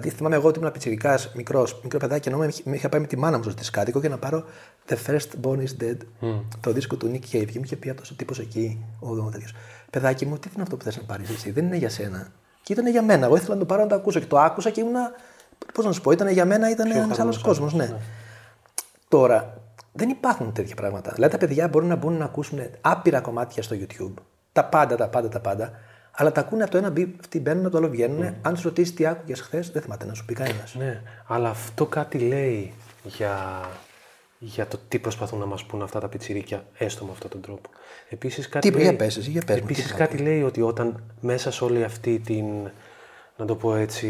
[0.00, 3.16] Δηλαδή θυμάμαι εγώ ότι ήμουν πιτσιρικάς μικρός, μικρό παιδάκι, ενώ με είχα πάει με τη
[3.16, 4.44] μάνα μου στο δισκάτικο για να πάρω
[4.88, 5.96] The First Born is Dead,
[6.60, 7.46] το δίσκο του Nick Cave.
[7.46, 9.54] Και μου είχε πει αυτός ο τύπος εκεί, ο τέτοιος.
[9.90, 12.32] Παιδάκι μου, τι είναι αυτό που θες να πάρεις εσύ, δεν είναι για σένα.
[12.62, 13.26] Και ήταν για μένα.
[13.26, 15.12] Εγώ ήθελα να το πάρω να το ακούσω και το άκουσα και ήμουνα.
[15.74, 17.74] Πώς να σου πω, ήταν για μένα, ήταν ένας άλλος κόσμος.
[17.74, 17.84] Ναι.
[17.84, 17.96] ναι.
[19.08, 19.60] Τώρα,
[19.92, 21.10] δεν υπάρχουν τέτοια πράγματα.
[21.14, 24.14] Δηλαδή τα παιδιά μπορούν να μπουν να ακούσουν άπειρα κομμάτια στο YouTube.
[24.52, 25.72] Τα πάντα, τα πάντα, τα πάντα.
[26.20, 28.28] Αλλά τα ακούνε από το ένα αυτοί μπαίνουν, από το άλλο βγαίνουν.
[28.28, 28.34] Mm.
[28.42, 30.74] Αν του ρωτήσει τι άκουγες χθες, δεν θυμάται να σου πει κανένας.
[30.74, 32.72] Ναι, αλλά αυτό κάτι λέει
[33.04, 33.60] για,
[34.38, 37.70] για το τι προσπαθούν να μας πούν αυτά τα πιτσιρίκια, έστω με αυτόν τον τρόπο.
[38.08, 42.18] Επίσης κάτι, τι, λέει, για για επίσης, κάτι λέει ότι όταν μέσα σε όλη αυτή
[42.18, 42.44] την,
[43.36, 44.08] να το πω έτσι,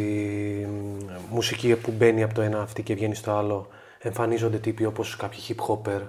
[1.31, 3.69] μουσική που μπαίνει από το ένα αυτή και βγαίνει στο άλλο,
[3.99, 6.01] εμφανίζονται τύποι όπως κάποιοι hip hopper,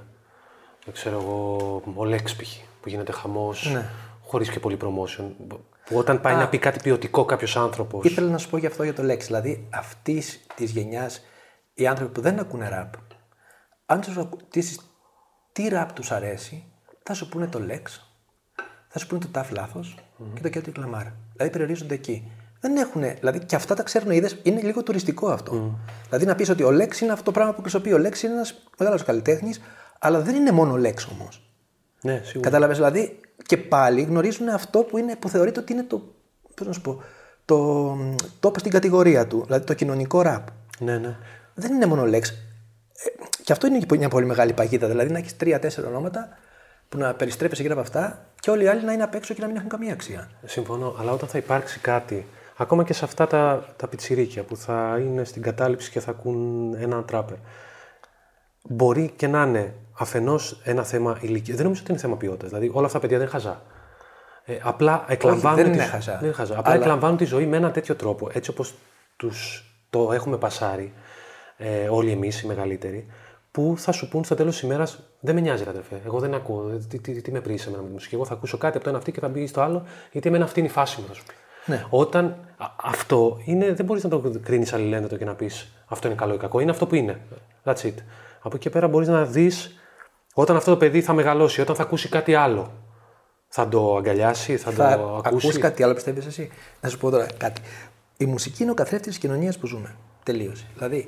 [0.86, 1.56] δεν ξέρω εγώ,
[1.96, 2.46] ο Lex
[2.82, 3.90] που γίνεται χαμός, ναι.
[4.22, 5.26] χωρίς και πολύ promotion.
[5.86, 8.06] Που όταν πάει Α, να πει κάτι ποιοτικό κάποιος άνθρωπος.
[8.06, 9.20] Ήθελα να σου πω γι' αυτό για το Lex.
[9.20, 11.22] Δηλαδή αυτής της γενιάς
[11.74, 12.94] οι άνθρωποι που δεν ακούνε ραπ,
[13.86, 14.80] αν τους ρωτήσει
[15.52, 16.66] τι ραπ τους αρέσει,
[17.04, 17.82] θα σου πούνε το Lex,
[18.88, 20.40] θα σου πούνε το Tough λάθος mm-hmm.
[20.42, 21.12] και το Kendrick Lamar.
[21.34, 22.32] Δηλαδή περιορίζονται εκεί.
[22.60, 25.54] Δεν έχουν, δηλαδή και αυτά τα ξέρουν είδες, είναι λίγο τουριστικό αυτό.
[25.54, 25.94] Mm.
[26.04, 27.94] Δηλαδή να πεις ότι ο Lex είναι αυτό το πράγμα που εκπροσωπεί.
[27.94, 29.62] Ο Lex είναι ένας μεγάλος καλλιτέχνης,
[30.00, 31.51] αλλά δεν είναι μόνο Lex όμως.
[32.02, 32.50] Ναι, σίγουρα.
[32.50, 36.14] Κατάλαβες δηλαδή και πάλι γνωρίζουν αυτό που, είναι, που θεωρείται ότι είναι το.
[36.56, 37.04] Πώς να σου πω.
[37.46, 37.98] Το,
[38.40, 40.48] το στην κατηγορία του, δηλαδή το κοινωνικό ραπ.
[40.80, 41.16] Ναι, ναι.
[41.54, 42.24] Δεν είναι μόνο Lex.
[42.24, 43.10] Ε,
[43.44, 44.88] και αυτό είναι μια πολύ μεγάλη παγίδα.
[44.88, 46.38] Δηλαδή να έχεις τρία-τέσσερα ονόματα
[46.90, 49.42] που να περιστρέπεσαι γύρω από αυτά και όλοι οι άλλοι να είναι απ' έξω και
[49.42, 50.30] να μην έχουν καμία αξία.
[50.46, 54.98] Συμφωνώ, αλλά όταν θα υπάρξει κάτι, ακόμα και σε αυτά τα, τα πιτσιρίκια που θα
[55.02, 57.38] είναι στην κατάληψη και θα ακούν ένα τράπερ,
[58.62, 61.56] μπορεί και να είναι αφενός ένα θέμα ηλικίας.
[61.56, 62.50] Δεν νομίζω ότι είναι θέμα ποιότητας.
[62.50, 63.62] Δηλαδή όλα αυτά τα παιδιά δεν είναι χαζά.
[64.46, 66.12] Ε, απλά εκλαμβάνουν, Όχι, δεν είναι χαζά.
[66.12, 66.58] Δεν είναι χαζά.
[66.58, 66.82] Απλά αλλά...
[66.82, 68.74] εκλαμβάνουν τη ζωή με ένα τέτοιο τρόπο, έτσι όπως
[69.90, 70.94] το έχουμε πασάρει
[71.58, 73.08] ε, όλοι εμείς οι μεγαλύτεροι,
[73.52, 76.02] που θα σου πούν στο τέλος της ημέρας: Δεν με νοιάζει, αδερφέ.
[76.06, 76.80] Εγώ δεν ακούω.
[76.90, 78.16] Τι, τι, τι με πρίζει εμένα με τη μουσική.
[78.16, 80.44] Εγώ θα ακούσω κάτι από το ένα αυτή και θα μπει στο άλλο, γιατί εμένα
[80.44, 81.34] αυτή είναι η φάση μου, θα σου πει.
[81.66, 81.86] Ναι.
[81.90, 82.36] Όταν
[82.76, 86.38] αυτό είναι, δεν μπορείς να το κρίνεις αλληλένδετο και να πεις αυτό είναι καλό ή
[86.38, 86.60] κακό.
[86.60, 87.20] Είναι αυτό που είναι.
[87.64, 87.94] That's it.
[88.42, 89.81] Από εκεί πέρα μπορείς να δεις
[90.34, 92.74] όταν αυτό το παιδί θα μεγαλώσει, όταν θα ακούσει κάτι άλλο.
[93.48, 97.10] Θα το αγκαλιάσει, θα, θα το ακούσει; ακούσει κάτι άλλο, πιστεύεις εσύ; Να σου πω
[97.10, 97.62] τώρα κάτι.
[98.18, 99.96] Η μουσική είναι ο καθρέφτης της κοινωνίας που ζούμε.
[100.24, 100.66] Τελείωσε.
[100.74, 101.08] Δηλαδή,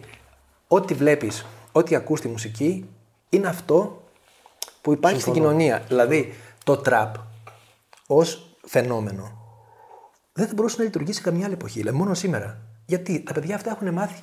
[0.67, 2.89] ό,τι βλέπεις, ό,τι ακούς στη μουσική
[3.29, 4.01] είναι αυτό
[4.81, 5.83] που υπάρχει στην κοινωνία.
[5.87, 6.33] Δηλαδή,
[6.63, 7.15] το τραπ
[8.07, 9.43] ως φαινόμενο
[10.33, 12.57] δεν θα μπορούσε να λειτουργήσει σε καμιά άλλη εποχή, δηλαδή μόνο σήμερα.
[12.85, 14.21] Γιατί τα παιδιά αυτά έχουν μάθει.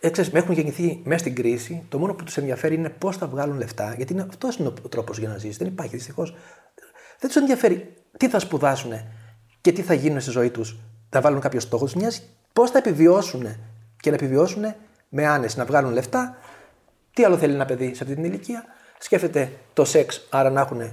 [0.00, 1.84] Έξερες, έχουν γεννηθεί μέσα στην κρίση.
[1.88, 3.94] Το μόνο που τους ενδιαφέρει είναι πώς θα βγάλουν λεφτά.
[3.96, 5.58] Γιατί αυτός είναι ο τρόπος για να ζήσει.
[5.58, 6.34] Δεν υπάρχει δυστυχώς.
[7.18, 8.92] Δεν τους ενδιαφέρει τι θα σπουδάσουν
[9.60, 10.76] και τι θα γίνουν στη ζωή τους.
[11.08, 11.84] Θα βάλουν κάποιο στόχο.
[11.84, 13.46] Τους μοιάζει πώς θα επιβιώσουν
[14.00, 14.74] και να επιβιώσουν
[15.08, 16.36] με άνεση, να βγάλουν λεφτά.
[17.12, 18.64] Τι άλλο θέλει ένα παιδί σε αυτή την ηλικία;
[18.98, 20.92] Σκέφτεται το σεξ, άρα να έχουν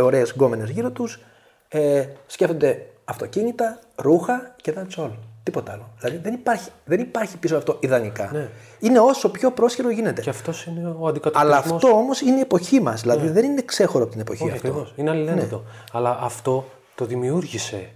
[0.00, 1.20] ωραίες γκόμενες γύρω τους.
[1.68, 5.10] Ε, σκέφτονται αυτοκίνητα, ρούχα και that's all.
[5.42, 5.90] Τίποτα άλλο.
[5.98, 8.30] Δηλαδή δεν υπάρχει, δεν υπάρχει πίσω από αυτό ιδανικά.
[8.32, 8.48] Ναι.
[8.78, 10.20] Είναι όσο πιο πρόσχερο γίνεται.
[10.20, 11.42] Και αυτός είναι ο αντικατοπτρισμός.
[11.42, 13.00] Αλλά αυτό όμως είναι η εποχή μας.
[13.00, 13.32] Δηλαδή ναι.
[13.32, 14.68] δεν είναι ξέχωρο από την εποχή Όχι, αυτό.
[14.68, 14.92] Ακριβώς.
[14.96, 15.56] Είναι αλληλένδετο.
[15.56, 15.62] Ναι.
[15.92, 17.92] Αλλά αυτό το δημιούργησε.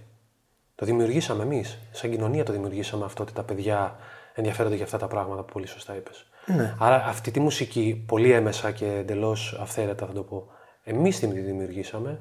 [0.75, 1.77] Το δημιουργήσαμε εμείς.
[1.91, 3.95] Σαν κοινωνία το δημιουργήσαμε αυτό ότι τα παιδιά
[4.33, 6.25] ενδιαφέρονται για αυτά τα πράγματα που πολύ σωστά είπες.
[6.45, 6.75] Ναι.
[6.79, 10.47] Άρα αυτή τη μουσική, πολύ έμεσα και εντελώς αυθαίρετα θα το πω,
[10.83, 12.19] εμείς τη δημιουργήσαμε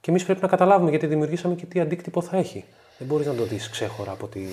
[0.00, 2.64] και εμείς πρέπει να καταλάβουμε γιατί δημιουργήσαμε και τι αντίκτυπο θα έχει.
[2.98, 4.46] Δεν μπορείς να το δεις ξέχωρα από τη,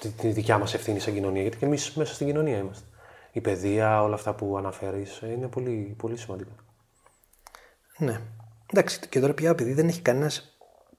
[0.00, 2.84] τη, τη δικιά μας ευθύνη σαν κοινωνία, γιατί και εμείς μέσα στην κοινωνία είμαστε.
[3.32, 6.52] Η παιδεία, όλα αυτά που αναφέρεις, είναι πολύ, πολύ σημαντικά.
[7.98, 8.20] Ναι.
[8.72, 10.58] Εντάξει, και τώρα πια επειδή δεν έχει κανένας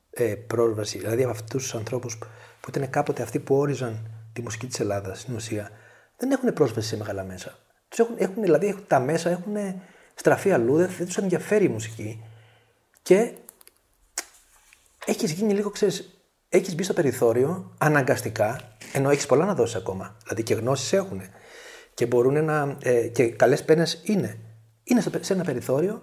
[0.10, 2.18] ε, πρόσβαση, δηλαδή από αυτούς τους ανθρώπους
[2.62, 5.72] που ήταν κάποτε αυτοί που όριζαν τη μουσική της Ελλάδας στην ουσία,
[6.18, 7.58] δεν έχουν πρόσβαση σε μεγάλα μέσα.
[7.90, 9.56] Τους έχουν, έχουν, δηλαδή έχουν, τα μέσα έχουν
[10.16, 12.24] στραφεί αλλού, δεν, δεν τους ενδιαφέρει η μουσική.
[13.02, 13.34] Και
[15.06, 16.19] έχεις γίνει λίγο, ξέρεις,
[16.50, 18.60] έχεις μπει στο περιθώριο αναγκαστικά,
[18.94, 20.16] ενώ έχεις πολλά να δώσεις ακόμα.
[20.24, 21.22] Δηλαδή και γνώσεις έχουν.
[21.94, 22.78] Και μπορούν να.
[22.84, 24.40] Ε, και καλές πένες είναι.
[24.84, 26.02] Είναι σε ένα περιθώριο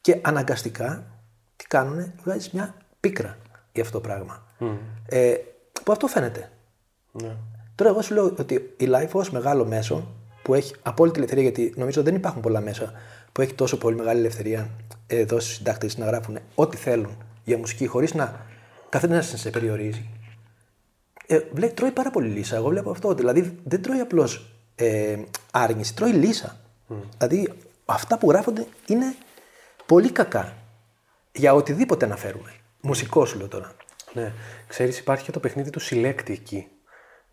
[0.00, 1.06] και αναγκαστικά
[1.56, 3.38] τι κάνουν, βγάζεις μια πίκρα
[3.72, 4.46] για αυτό το πράγμα.
[4.60, 4.76] Mm.
[5.08, 5.34] Ε,
[5.84, 6.50] που αυτό φαίνεται.
[7.12, 7.36] Ναι.
[7.74, 10.08] Τώρα, εγώ σου λέω ότι η Life ως μεγάλο μέσο
[10.42, 12.92] που έχει απόλυτη ελευθερία, γιατί νομίζω δεν υπάρχουν πολλά μέσα
[13.32, 14.70] που έχει τόσο πολύ μεγάλη ελευθερία
[15.06, 18.46] εδώ στους συντάκτες να γράφουν ό,τι θέλουν για μουσική χωρίς να
[19.00, 20.10] καθένας σε περιορίζει.
[21.26, 22.56] Ε, βλέπει, τρώει πάρα πολύ λύσα.
[22.56, 23.14] Εγώ βλέπω αυτό.
[23.14, 25.16] Δηλαδή δεν τρώει απλώς ε,
[25.50, 26.60] άρνηση, τρώει λύσα.
[27.18, 27.52] Δηλαδή
[27.84, 29.14] αυτά που γράφονται είναι
[29.86, 30.56] πολύ κακά
[31.32, 32.52] για οτιδήποτε αναφέρουμε.
[32.80, 33.72] Μουσικό σου λέω τώρα.
[34.12, 34.32] Ναι.
[34.66, 36.66] Ξέρεις, υπάρχει και το παιχνίδι του συλλέκτη εκεί.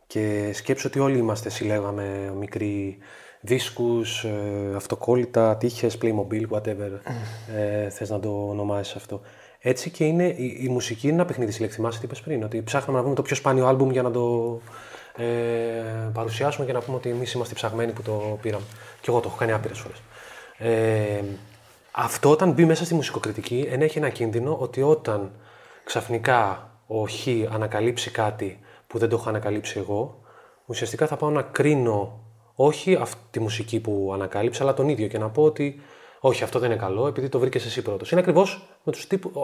[0.07, 2.97] Και σκέψω ότι όλοι είμαστε, συλλέγαμε μικροί
[3.41, 6.91] δίσκους, ε, αυτοκόλλητα, τύχες, Playmobil, whatever
[7.55, 9.21] ε, θες να το ονομάσεις αυτό.
[9.65, 11.75] Έτσι και είναι, η, η μουσική είναι ένα παιχνίδι συλλέκτη.
[11.75, 14.59] Θυμάσαι τι είπες πριν, ότι ψάχναμε να βρούμε το πιο σπάνιο άλμπουμ για να το
[15.17, 15.23] ε,
[16.13, 18.63] παρουσιάσουμε και να πούμε ότι εμείς είμαστε ψαγμένοι που το πήραμε.
[19.01, 20.01] Και εγώ το έχω κάνει άπειρες φορές.
[20.57, 21.23] Ε,
[21.91, 25.31] αυτό όταν μπει μέσα στη μουσικοκριτική ενέχει ένα κίνδυνο ότι όταν
[25.83, 30.19] ξαφνικά ο Χ ανακαλύψει κάτι που δεν το έχω ανακαλύψει εγώ,
[30.65, 32.19] ουσιαστικά θα πάω να κρίνω
[32.55, 35.81] όχι αυτή τη μουσική που ανακάλυψα, αλλά τον ίδιο και να πω ότι
[36.25, 38.11] όχι, αυτό δεν είναι καλό, επειδή το βρήκες εσύ πρώτος.
[38.11, 38.67] Είναι ακριβώς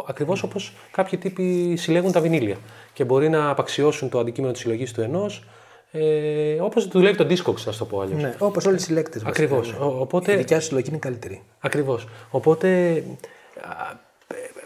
[0.08, 2.58] ακριβώς όπως κάποιοι τύποι συλλέγουν τα βινίλια
[2.94, 5.44] και μπορεί να απαξιώσουν το αντικείμενο της συλλογής του ενός,
[5.92, 8.22] ε, όπως δουλεύει το Discogs, να το πω αλλιώς.
[8.22, 9.24] Ναι, όπως όλοι οι συλλέκτες.
[9.26, 9.76] Ακριβώς.
[9.80, 10.34] Οπότε...
[10.34, 11.44] Η δικιά σου συλλογή είναι καλύτερη.
[11.60, 12.08] Ακριβώς.
[12.30, 13.04] Οπότε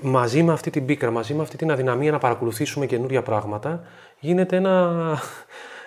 [0.02, 3.84] μαζί με αυτή την πίκρα, μαζί με αυτή την αδυναμία να παρακολουθήσουμε καινούρια πράγματα,
[4.20, 5.20] γίνεται ένα,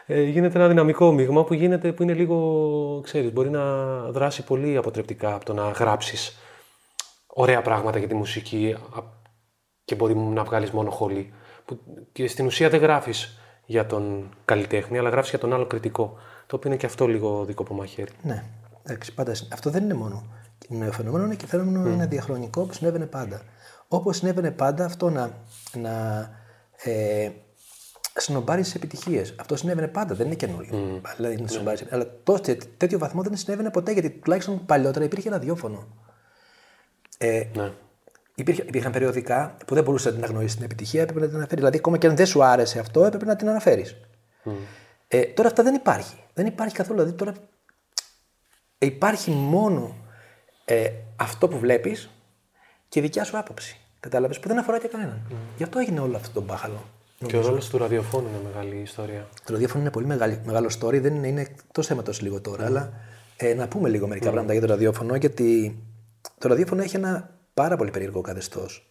[0.07, 4.77] ε, γίνεται ένα δυναμικό μείγμα που, γίνεται, που είναι λίγο, ξέρεις, μπορεί να δράσει πολύ
[4.77, 6.39] αποτρεπτικά από το να γράψεις
[7.27, 8.77] ωραία πράγματα για τη μουσική
[9.85, 11.33] και μπορεί να βγάλεις μόνο χολή.
[11.65, 11.79] Που
[12.13, 16.17] και στην ουσία δεν γράφεις για τον καλλιτέχνη, αλλά γράφεις για τον άλλο κριτικό.
[16.47, 18.11] Το οποίο είναι και αυτό λίγο δικό από μαχαίρι.
[18.23, 18.45] Ναι,
[18.83, 19.33] εντάξει, πάντα.
[19.53, 20.25] Αυτό δεν είναι μόνο.
[20.69, 21.93] Είναι φαινόμενο είναι και φαινόμενο mm.
[21.93, 23.43] είναι διαχρονικό που συνέβαινε πάντα.
[23.89, 25.31] Όπως συνέβαινε πάντα αυτό να,
[25.75, 26.21] να
[26.77, 27.31] ε,
[28.21, 29.35] σνομπάρει τι επιτυχίες.
[29.37, 30.71] Αυτό συνέβαινε πάντα, δεν είναι καινούριο.
[30.73, 31.11] Mm.
[31.17, 31.87] Δηλαδή, είναι yeah.
[31.91, 32.43] Αλλά τόσο,
[32.77, 35.87] τέτοιο βαθμό δεν συνέβαινε ποτέ γιατί τουλάχιστον παλιότερα υπήρχε ραδιόφωνο.
[37.19, 37.73] Ε, ναι.
[38.35, 41.59] υπήρχε, υπήρχαν περιοδικά που δεν μπορούσε να την αγνοήσεις την επιτυχία, έπρεπε να την αναφέρεις.
[41.59, 43.97] Δηλαδή, ακόμα και αν δεν σου άρεσε αυτό, έπρεπε να την αναφέρεις.
[44.45, 44.51] Mm.
[45.09, 46.17] Ε, τώρα αυτά δεν υπάρχει.
[46.35, 46.99] Δεν υπάρχει καθόλου.
[46.99, 47.33] Δηλαδή, τώρα
[48.79, 49.97] υπάρχει μόνο
[50.65, 52.11] ε, αυτό που βλέπεις
[52.89, 53.81] και η δικιά σου άποψη.
[54.01, 55.27] Κατάλαβες; Που δεν αφορά και κανέναν.
[55.31, 55.35] Mm.
[55.57, 56.85] Γι' αυτό έγινε όλο αυτό το μπάχαλο.
[57.25, 59.29] Και ο ρόλος του ραδιοφώνου είναι μεγάλη ιστορία.
[59.45, 62.65] Το ραδιόφωνο είναι πολύ μεγάλη, μεγάλο story, δεν είναι, είναι το θέμα τόσο λίγο τώρα.
[62.65, 62.67] Mm.
[62.67, 62.93] Αλλά
[63.37, 64.33] ε, να πούμε λίγο μερικά mm.
[64.33, 65.79] πράγματα για το ραδιόφωνο, γιατί
[66.39, 68.91] το ραδιόφωνο έχει ένα πάρα πολύ περίεργο καθεστώς.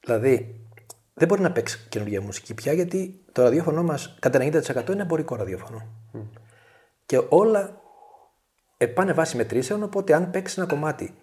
[0.00, 0.60] Δηλαδή,
[1.14, 5.36] δεν μπορεί να παίξει καινούργια μουσική πια, γιατί το ραδιόφωνο μας κατά 90% είναι εμπορικό
[5.36, 5.86] ραδιόφωνο.
[6.14, 6.18] Mm.
[7.06, 7.80] Και όλα
[8.76, 11.14] ε, πάνε βάσει μετρήσεων, οπότε αν παίξει ένα κομμάτι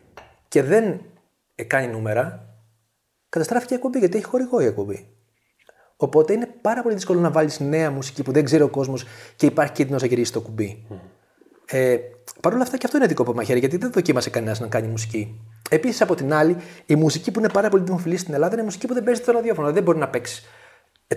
[0.47, 1.01] και δεν
[1.55, 2.55] ε, κάνει νούμερα,
[3.29, 5.14] καταστράφηκε η εκπομπή γιατί έχει χορηγό η εκπομπή.
[5.97, 9.05] Οπότε είναι πάρα πολύ δύσκολο να βάλεις νέα μουσική που δεν ξέρει ο κόσμος
[9.35, 10.85] και υπάρχει κίνδυνο να γυρίσει το κουμπί.
[10.89, 10.95] Mm.
[11.65, 11.97] Ε,
[12.41, 14.87] Παρ' όλα αυτά και αυτό είναι δικό από μαχαίρι γιατί δεν δοκίμασε κανένας να κάνει
[14.87, 15.41] μουσική.
[15.69, 18.87] Επίσης από την άλλη, η μουσική που είναι πάρα πολύ δημοφιλής στην Ελλάδα είναι μουσική
[18.87, 19.71] που δεν παίζει στο ραδιόφωνο.
[19.71, 20.43] Δεν μπορεί να παίξει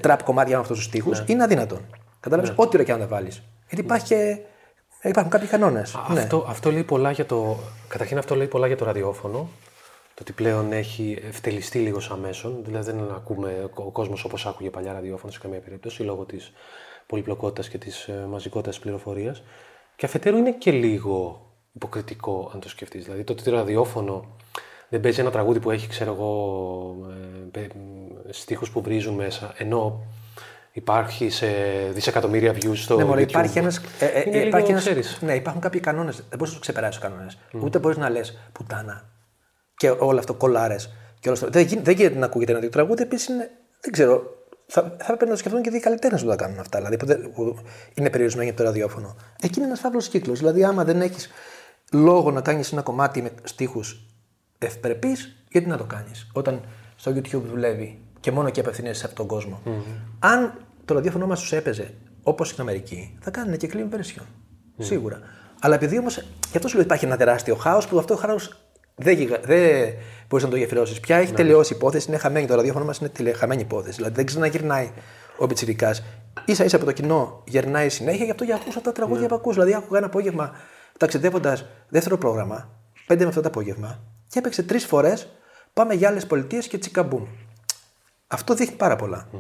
[0.01, 1.11] τραπ κομμάτια με αυτούς τους τοίχου.
[1.11, 1.25] Ναι.
[1.27, 1.87] Είναι αδύνατον.
[2.21, 2.55] Κατάλαβε ναι.
[2.57, 3.43] ό,τι ώρα και αν τα βάλεις.
[3.69, 4.39] Γιατί υπάρχει και
[5.03, 5.99] Υπάρχουν κάποιοι κανόνες.
[6.13, 6.21] Ναι.
[6.21, 7.57] Αυτό, αυτό λέει πολλά για το.
[7.89, 9.49] Καταρχήν, αυτό λέει πολλά για το ραδιόφωνο.
[10.19, 12.61] Το ότι πλέον έχει ευτελιστεί λίγο σαν μέσον.
[12.65, 16.53] Δηλαδή, δεν ακούμε ο κόσμος όπως άκουγε παλιά ραδιόφωνο σε καμία περίπτωση λόγω της
[17.07, 19.43] πολυπλοκότητας και της ε, μαζικότητας τη πληροφορίας.
[19.97, 23.05] Και αφετέρου είναι και λίγο υποκριτικό, αν το σκεφτείς.
[23.05, 24.37] Δηλαδή, το ότι το ραδιόφωνο
[24.89, 26.97] δεν παίζει ένα τραγούδι που έχει, ξέρω εγώ,
[27.53, 27.67] ε,
[28.33, 30.07] στίχους που βρίζουν μέσα, ενώ
[30.73, 31.47] Υπάρχει σε
[31.93, 33.29] δισεκατομμύρια views στο ναι, YouTube.
[33.29, 36.17] Υπάρχει ένας, ε, ε, ε υπάρχει ένας, ναι, υπάρχουν κάποιοι κανόνες.
[36.17, 37.39] Δεν μπορείς να τους ξεπεράσεις τους κανόνες.
[37.53, 37.61] Mm.
[37.63, 39.05] Ούτε μπορείς να λες πουτάνα
[39.79, 40.93] και όλο αυτό κολάρες.
[41.23, 43.03] Δεν, δεν γίνεται να ακούγεται ένα τέτοιο τραγούδι.
[43.03, 43.37] Επίσης
[43.81, 44.23] δεν ξέρω,
[44.67, 46.79] θα, θα έπρεπε να το σκεφτούν και οι καλλιτέχνες που τα κάνουν αυτά.
[46.79, 47.57] Δηλαδή που, που
[47.95, 49.17] είναι περιορισμένοι από το ραδιόφωνο.
[49.41, 50.39] Εκεί είναι ένας φαύλος κύκλος.
[50.39, 51.29] Δηλαδή, άμα δεν έχεις
[51.93, 54.07] λόγο να κάνεις ένα κομμάτι με στίχους
[54.59, 56.31] ευπρεπείς, γιατί να το κάνεις.
[56.33, 56.61] Όταν
[56.97, 59.61] στο YouTube δουλεύει και μόνο και απευθύνεσαι σε αυτόν τον κόσμο.
[59.67, 60.01] Mm-hmm.
[60.19, 64.23] Αν το ραδιόφωνο μας τους έπαιζε όπως στην Αμερική, θα κάνουν και clean version.
[64.23, 64.25] Mm.
[64.79, 65.21] Σίγουρα.
[65.61, 66.17] Αλλά επειδή όμως.
[66.51, 68.68] Γι' αυτό σου λέω υπάρχει ένα τεράστιο χάος που αυτό το χάος
[68.99, 69.95] δεν, δεν
[70.29, 71.01] μπορείς να το γεφυρώσεις.
[71.01, 71.37] Πια έχει ναι.
[71.37, 72.47] τελειώσει η υπόθεση, είναι χαμένη.
[72.47, 73.33] Το ραδιόφωνο μας είναι τελε...
[73.33, 73.97] χαμένη υπόθεση.
[73.97, 74.91] Δηλαδή δεν ξαναγυρνάει
[75.37, 75.95] ο Πιτσυρικά.
[76.47, 79.29] σα ίσα από το κοινό γερνάει συνέχεια, γι' αυτό για ακούσα τα τραγούδια ναι.
[79.29, 79.55] που ακούς.
[79.55, 80.53] Δηλαδή άκουγα ένα απόγευμα
[80.97, 82.69] ταξιδεύοντας δεύτερο πρόγραμμα,
[83.09, 85.29] 5 με αυτό το απόγευμα, και έπαιξε τρεις φορές
[85.79, 87.25] Πάμε για άλλες πολιτείες και τσικαμπούμ.
[88.27, 89.29] Αυτό δείχνει πάρα πολλά.
[89.33, 89.39] Mm.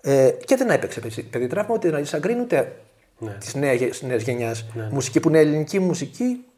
[0.00, 1.00] Ε, και δεν έπαιξε
[1.30, 2.76] παιδί τραύμα ούτε να εισαγκρίνει ούτε
[3.18, 3.36] ναι.
[3.40, 3.54] της
[4.02, 4.88] νέας γενιάς ναι, ναι.
[4.92, 6.49] μουσική που είναι ελληνική μουσική mm.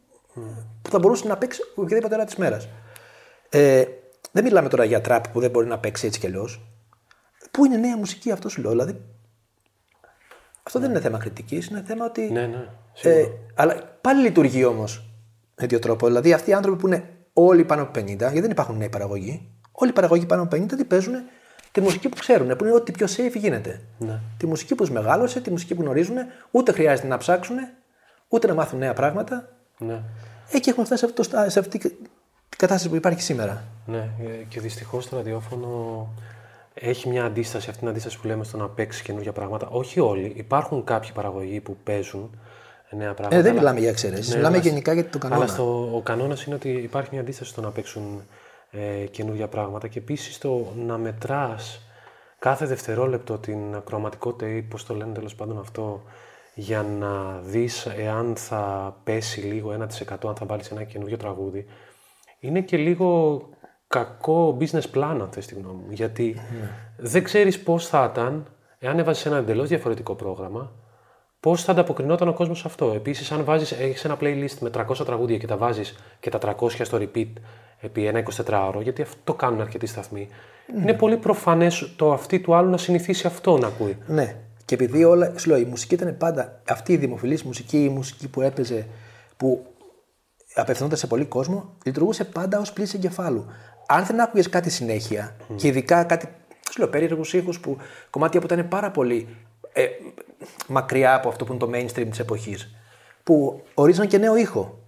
[0.82, 2.68] Που θα μπορούσε να παίξει οποιαδήποτε ώρα της μέρας.
[3.48, 3.84] Ε,
[4.32, 6.60] δεν μιλάμε τώρα για τραπ που δεν μπορεί να παίξει έτσι κι αλλιώς.
[7.50, 9.00] Πού είναι νέα μουσική αυτό σου λέω, δηλαδή.
[10.62, 12.30] Αυτό δεν είναι θέμα κριτικής, είναι θέμα ότι.
[12.30, 12.68] Ναι, ναι.
[13.02, 15.04] Ε, αλλά πάλι λειτουργεί όμως
[15.60, 16.06] με δύο τρόπο.
[16.06, 19.48] Δηλαδή αυτοί οι άνθρωποι που είναι όλοι πάνω από 50, γιατί δεν υπάρχουν νέοι παραγωγοί,
[19.72, 21.14] όλοι οι παραγωγοί πάνω από 50 τι παίζουν
[21.72, 23.80] τη μουσική που ξέρουν, που είναι ό,τι πιο safe γίνεται.
[23.98, 24.20] Ναι.
[24.36, 26.16] Τη μουσική που τους μεγάλωσε, τη μουσική που γνωρίζουν,
[26.50, 27.56] ούτε χρειάζεται να ψάξουν,
[28.28, 29.48] ούτε να μάθουν νέα πράγματα.
[29.86, 30.02] Ναι.
[30.50, 31.92] Εκεί έχουμε φτάσει σε, αυτό, το στά- σε αυτή την
[32.56, 33.64] κατάσταση που υπάρχει σήμερα.
[33.86, 36.08] Ναι, ε, και δυστυχώς το ραδιόφωνο
[36.74, 39.68] έχει μια αντίσταση, αυτή την αντίσταση που λέμε στο να παίξει καινούργια πράγματα.
[39.70, 40.32] Όχι όλοι.
[40.36, 42.30] Υπάρχουν κάποιοι παραγωγοί που παίζουν
[42.90, 43.36] νέα πράγματα.
[43.36, 44.30] Ε, δεν αλλά- μιλάμε για εξαιρέσει.
[44.30, 45.42] Ναι, μιλάμε αλλά- γενικά για τον κανόνα.
[45.42, 48.22] Αλλά στο, ο κανόνας είναι ότι υπάρχει μια αντίσταση στο να παίξουν
[48.70, 51.80] ε, καινούργια πράγματα και επίσης το να μετράς
[52.38, 56.02] κάθε δευτερόλεπτο την ακροαματικότητα ή πώς το λένε τέλος πάντων αυτό
[56.54, 61.66] για να δεις εάν θα πέσει λίγο 1% αν θα βάλεις ένα καινούργιο τραγούδι
[62.40, 63.40] είναι και λίγο
[63.86, 66.36] κακό business plan αν θες τη γνώμη μου γιατί
[66.96, 68.46] δεν ξέρεις πώς θα ήταν
[68.78, 70.72] εάν έβαζες ένα εντελώς διαφορετικό πρόγραμμα
[71.42, 72.92] Πώς θα ανταποκρινόταν ο κόσμος σε αυτό.
[72.94, 76.84] Επίσης, αν βάζεις, έχεις ένα playlist με 300 τραγούδια και τα βάζεις και τα 300
[76.84, 77.32] στο repeat
[77.80, 80.28] επί ένα 24ωρο, γιατί αυτό το κάνουν αρκετοί σταθμοί,
[80.76, 83.98] είναι πολύ προφανές το αυτή του άλλου να συνηθίσει αυτό να ακούει.
[84.06, 84.36] Ναι.
[84.64, 85.32] Και επειδή όλα.
[85.36, 88.86] Σου λέω, η μουσική ήταν πάντα αυτή η δημοφιλής μουσική, η μουσική που έπαιζε,
[89.36, 89.66] που
[90.54, 93.46] απευθυνόταν σε πολύ κόσμο, λειτουργούσε πάντα ως πλήση εγκεφάλου.
[93.86, 96.28] Αν δεν άκουγες κάτι συνέχεια, και ειδικά κάτι.
[96.70, 97.76] Σου λέω, περίεργους ήχους που
[98.10, 99.36] κομμάτια που ήταν πάρα πολύ
[99.72, 99.86] ε,
[100.68, 102.74] μακριά από αυτό που είναι το mainstream της εποχής,
[103.22, 104.78] που ορίζαν και νέο ήχο.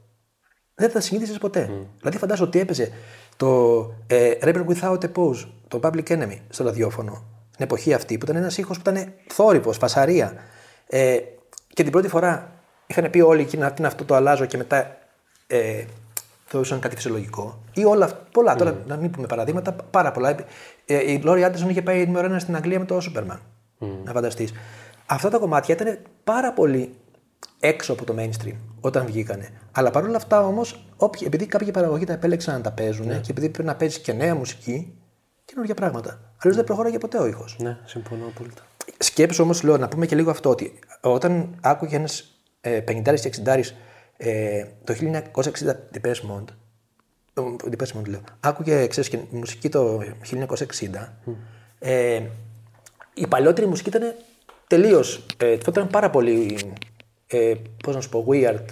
[0.74, 1.70] Δεν θα συνείδησε ποτέ.
[1.98, 2.92] Δηλαδή, φαντάζομαι ότι έπαιζε
[3.36, 7.24] το ε, Rebel Without a Pause, το Public Enemy, στο ραδιόφωνο,
[7.56, 10.34] την εποχή αυτή, που ήταν ένας ήχος που ήταν θόρυβος, φασαρία.
[10.86, 11.18] Ε,
[11.68, 12.52] και την πρώτη φορά
[12.86, 14.96] είχαν πει όλοι εκείνα τι είναι αυτό το αλλάζω και μετά
[15.46, 15.84] ε,
[16.44, 17.62] θεωρούσαν κάτι φυσιολογικό.
[17.74, 18.26] Ή όλα αυτά.
[18.32, 18.54] Πολλά.
[18.54, 20.36] Τώρα, να μην πούμε παραδείγματα, πάρα πολλά.
[20.86, 23.38] Ε, η Λόρι Άντερσον είχε πάει νούμερο ένα στην Αγγλία με το Superman.
[24.04, 24.52] Να φανταστείς.
[25.06, 26.94] Αυτά τα κομμάτια ήταν πάρα πολύ
[27.60, 29.48] έξω από το mainstream όταν βγήκανε.
[29.72, 30.86] Αλλά παρόλα αυτά όμως,
[31.24, 34.34] επειδή κάποιοι παραγωγοί τα επέλεξαν να τα παίζουν και επειδή πρέπει να παίζεις και νέα
[34.34, 34.94] μουσική,
[35.44, 36.20] καινούργια πράγματα.
[36.38, 37.56] Αλλιώς δεν προχώραγε ποτέ ο ήχος.
[37.58, 38.62] Ναι, συμφωνώ απόλυτα.
[38.98, 43.30] Σκέψου όμως, λέω, να πούμε και λίγο αυτό ότι όταν άκουγε ένας ε, 50 και
[43.44, 43.60] 60
[44.16, 44.94] ε, το
[45.34, 45.44] 1960
[45.94, 46.48] Depeche Mode,
[47.34, 51.08] ε, Depeche Mode λέω, άκουγε ξέρεις, και μουσική το 1960,
[51.78, 52.22] ε,
[53.14, 54.14] η παλιότερη μουσική ήταν
[54.66, 55.26] τελείως.
[55.36, 56.58] Ε, ήταν πάρα πολύ.
[57.26, 58.64] Ε, Πώς να σου πω, weird,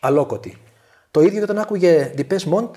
[0.00, 0.58] αλόκοτη.
[1.10, 2.70] Το ίδιο και όταν άκουγε Depeche Mode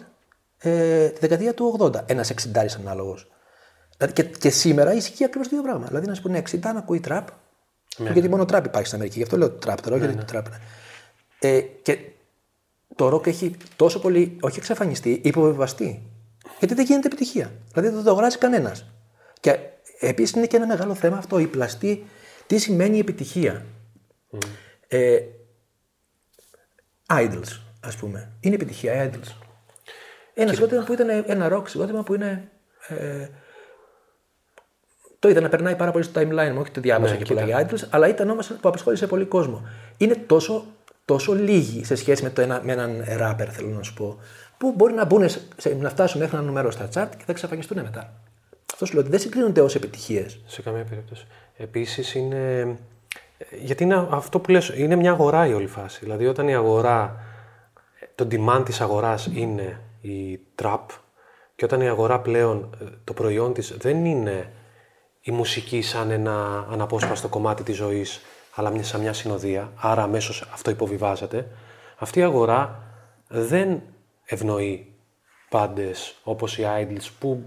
[0.66, 3.28] ε, τη δεκαετία του 80, ένας 60 ανάλογος.
[3.98, 5.88] Δηλαδή και, και σήμερα ισχύει ακριβώς το ίδιο πράγμα.
[5.88, 7.28] Δηλαδή να σου πούνε 60 να ακούει τραπ.
[7.98, 9.18] Γιατί μόνο τραπ υπάρχει στην Αμερική.
[9.18, 10.60] Γι' αυτό λέω τραπ τώρα, γιατί το τραπ είναι.
[11.40, 12.00] Ε, και
[12.96, 16.12] το ροκ έχει τόσο πολύ, όχι εξαφανιστεί, υποβεβαστεί.
[16.60, 17.52] Γιατί δεν γίνεται επιτυχία.
[17.74, 18.86] Δηλαδή δεν το αγοράζει κανένας.
[19.40, 19.60] Και
[20.00, 22.06] επίσης είναι και ένα μεγάλο θέμα αυτό, η πλαστή,
[22.48, 23.66] τι σημαίνει επιτυχία.
[24.88, 25.20] Ε,
[27.10, 28.32] idols, ας πούμε.
[28.40, 29.45] Είναι επιτυχία, οι idols.
[30.38, 32.50] Ένας συγκρότημα που ήταν ένα ροκ συγκρότημα που είναι.
[32.88, 33.28] Ε,
[35.20, 37.46] το είδα να περνάει πάρα πολύ στο timeline μου, όχι το διάβασα Ναι, και πολλά
[37.46, 39.68] για idols, αλλά ήταν όμως που απασχόλησε πολύ κόσμο.
[39.98, 40.66] Είναι τόσο,
[41.06, 44.20] τόσο λίγοι σε σχέση με, το ένα, με έναν rapper, θέλω να σου πω,
[44.58, 47.82] που μπορεί να, μπουν, σε, να φτάσουν μέχρι ένα νούμερο στα chart και θα εξαφανιστούν
[47.82, 48.14] μετά.
[48.74, 50.40] Αυτό σου λέω ότι δεν συγκρίνονται ως επιτυχίες.
[50.46, 51.28] Σε καμία περίπτωση.
[51.58, 52.76] Επίσης είναι.
[53.62, 56.00] Γιατί είναι αυτό που λες, είναι μια αγορά η όλη φάση.
[56.04, 57.20] Δηλαδή, όταν η αγορά,
[58.16, 60.80] το demand της αγοράς είναι η trap
[61.56, 64.52] και όταν η αγορά πλέον, ε, το προϊόν της δεν είναι
[65.22, 68.22] η μουσική σαν ένα αναπόσπαστο κομμάτι της ζωής,
[68.56, 71.48] αλλά μια- σαν μια συνοδεία, άρα αμέσως αυτό υποβιβάζεται,
[71.98, 72.84] αυτή η αγορά
[73.28, 73.82] δεν
[74.26, 74.94] ευνοεί
[75.50, 77.44] πάντες όπως οι idols που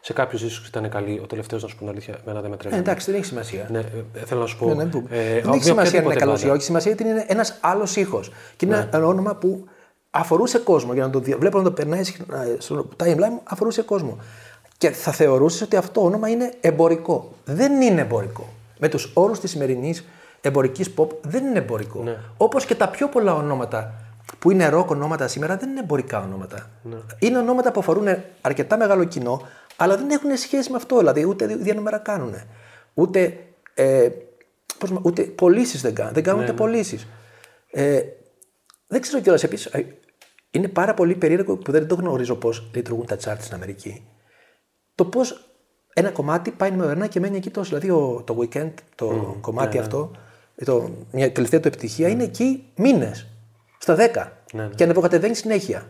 [0.00, 1.20] σε κάποιους δίσκους ήταν καλοί.
[1.22, 2.80] Ο τελευταίος, να σου πω την αλήθεια, εμένα δεν με Ε, τρέλανε.
[2.80, 3.66] εντάξει, δεν έχει σημασία.
[3.70, 4.66] Ναι, ε, θέλω να σου πω.
[4.66, 6.54] Ναι, ναι, που- ε, δεν με έχει σημασία αν είναι οποιαδήποτε καλός ή μπάντα.
[6.56, 6.64] όχι.
[6.64, 8.30] Σημασία είναι ότι είναι ένας άλλος ήχος.
[8.56, 9.68] Και είναι ένα όνομα που
[10.10, 10.92] αφορούσε κόσμο.
[10.94, 14.18] Για να το δια- βλέπω να το περνάει συχνά, ε, στο timeline μου, αφορούσε κόσμο.
[14.78, 17.32] Και θα θεωρούσες ότι αυτό όνομα είναι εμπορικό.
[17.44, 18.48] Δεν είναι εμπορικό.
[18.78, 20.04] Με τους όρους της σημερινής
[20.40, 22.02] εμπορικής pop δεν είναι εμπορικό.
[22.02, 22.16] Ναι.
[22.36, 23.94] Όπως και τα πιο πολλά ονόματα
[24.38, 26.70] που είναι ροκ ονόματα σήμερα δεν είναι εμπορικά ονόματα.
[26.82, 26.96] Ναι.
[27.18, 28.06] Είναι ονόματα που αφορούν
[28.40, 29.42] αρκετά μεγάλο κοινό,
[29.76, 30.98] αλλά δεν έχουν σχέση με αυτό.
[30.98, 32.34] Δηλαδή ούτε διανομέρα κάνουν.
[32.94, 33.38] Ούτε,
[33.74, 34.08] ε,
[34.78, 36.12] πώς, μα- ούτε πωλήσεις δεν κάνουν.
[36.12, 37.06] Δεν κάνουν ούτε πωλήσεις.
[37.70, 38.00] Ε,
[38.88, 39.70] δεν ξέρω κιόλας επίσης.
[40.50, 44.06] Είναι πάρα πολύ περίεργο που δεν το γνωρίζω πώς λειτουργούν τα charts στην Αμερική.
[44.94, 45.48] Το πώς
[45.94, 47.68] ένα κομμάτι πάει νούμερο ένα και μένει εκεί τόσο.
[47.78, 50.10] Δηλαδή ο- το weekend, το κομμάτι αυτό,
[50.64, 53.26] το, μια τελευταία του επιτυχία είναι εκεί μήνες.
[53.78, 54.32] Στα 10.
[54.74, 55.88] Και ανεβοκατεβαίνει συνέχεια.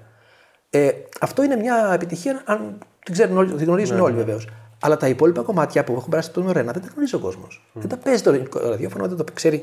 [0.71, 0.91] Ε,
[1.21, 4.49] αυτό είναι μια επιτυχία, αν την ξέρουν όλοι, την γνωρίζουν όλοι βεβαίως.
[4.81, 7.71] Αλλά τα υπόλοιπα κομμάτια που έχουν περάσει τον Ρένα δεν τα γνωρίζει ο κόσμος.
[7.73, 9.63] Δεν τα παίζει το ελληνικό ραδιόφωνο, δεν το ξέρει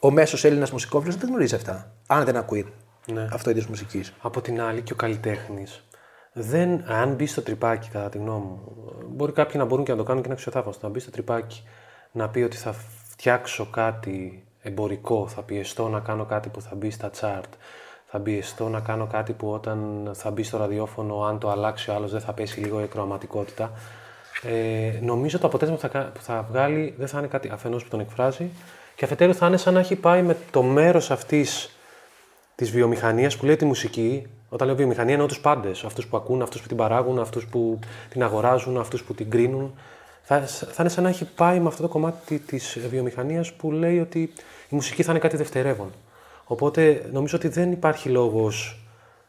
[0.00, 1.92] ο μέσος Έλληνας μουσικόφιλος, δεν τα γνωρίζει αυτά.
[2.06, 2.72] Αν δεν ακούει
[3.12, 3.28] Ναι.
[3.32, 4.12] αυτό είδος μουσικής.
[4.22, 5.84] Από την άλλη και ο καλλιτέχνης.
[6.32, 8.60] Δεν, αν μπει στο τρυπάκι, κατά τη γνώμη μου,
[9.08, 10.86] μπορεί κάποιοι να μπορούν και να το κάνουν και να αξιοθαύμαστο.
[10.86, 11.62] Να μπει στο τρυπάκι,
[12.12, 12.74] να πει ότι θα
[13.08, 17.50] φτιάξω κάτι εμπορικό, θα πιεστώ να κάνω κάτι που θα μπει στα chart,
[18.06, 21.94] θα πιεστώ να κάνω κάτι που όταν θα μπει στο ραδιόφωνο, αν το αλλάξει ο
[21.94, 23.70] άλλος, δεν θα πέσει λίγο η κροαματικότητα.
[24.42, 27.82] Ε, νομίζω το αποτέλεσμα που θα, κα- που θα βγάλει δεν θα είναι κάτι αφενός
[27.82, 28.50] που τον εκφράζει
[28.96, 31.70] και αφετέρου θα είναι σαν να έχει πάει με το μέρος αυτής
[32.54, 35.84] της βιομηχανίας που λέει τη μουσική, όταν λέω βιομηχανία εννοώ τους πάντες.
[35.84, 37.78] Αυτούς που ακούν, αυτούς που την παράγουν, αυτούς που
[38.08, 39.74] την αγοράζουν, αυτούς που την κρίνουν.
[40.22, 44.00] Θα, θα είναι σαν να έχει πάει με αυτό το κομμάτι της βιομηχανίας που λέει
[44.00, 44.20] ότι
[44.68, 45.90] η μουσική θα είναι κάτι δευτερεύον.
[46.44, 48.80] Οπότε νομίζω ότι δεν υπάρχει λόγος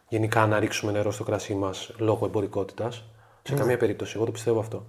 [0.08, 3.04] γενικά να ρίξουμε νερό στο κρασί μας λόγω εμπορικότητας.
[3.44, 4.14] Σε καμία περίπτωση.
[4.16, 4.86] Εγώ το πιστεύω αυτό.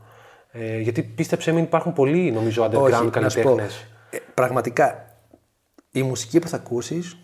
[0.52, 3.86] Ε, γιατί πίστεψε μην υπάρχουν πολλοί νομίζω underground Όχι, να σου πω, καλλιτέχνες.
[4.10, 5.14] Ε, πραγματικά
[5.90, 7.16] η μουσική που θα ακούσεις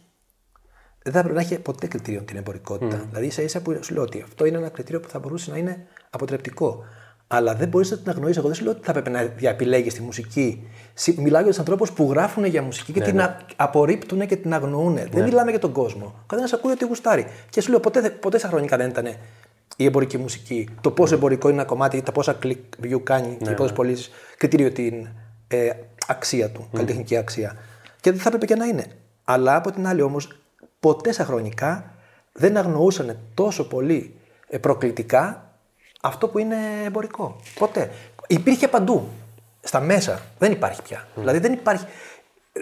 [1.03, 2.97] δεν θα πρέπει να έχει ποτέ κριτήριο την εμπορικότητα.
[3.09, 5.57] Δηλαδή, ίσα ίσα που σου λέω ότι αυτό είναι ένα κριτήριο που θα μπορούσε να
[5.57, 6.85] είναι αποτρεπτικό.
[7.26, 8.39] Αλλά δεν μπορείς να την αγνοήσει.
[8.39, 10.68] Εγώ δεν σου λέω ότι θα πρέπει να διαπηλέγεις τη μουσική.
[10.95, 14.55] Συ- Μιλάω για τους ανθρώπους που γράφουν για μουσική και την α- απορρίπτουν και την
[14.55, 14.95] αγνοούν.
[14.95, 16.05] Δεν μιλάμε για τον κόσμο.
[16.07, 17.26] Ο καθένας ακούει ότι γουστάρει.
[17.51, 19.07] Και σου λέω ποτέ, ποτέ στα χρονικά δεν ήταν
[19.76, 23.51] η εμπορική μουσική, το πόσο εμπορικό είναι ένα κομμάτι, τα πόσα click view κάνει και
[23.51, 25.09] πόσες πωλήσεις, κριτήριο την
[25.55, 25.76] ε,
[26.07, 27.57] αξία του, καλλιτεχνική αξία.
[28.00, 28.86] Και δεν θα έπρεπε και να είναι.
[29.24, 30.28] Αλλά από την άλλη όμως,
[30.80, 31.94] ποτέ στα χρονικά
[32.32, 34.14] δεν αγνοούσαν τόσο πολύ
[34.48, 35.50] ε, προκλητικά
[36.02, 37.40] αυτό που είναι εμπορικό.
[37.59, 37.90] Ποτέ.
[38.26, 39.09] Υπήρχε παντού.
[39.61, 40.20] Στα μέσα.
[40.38, 41.07] Δεν υπάρχει πια.
[41.14, 41.84] Δηλαδή δεν υπάρχει.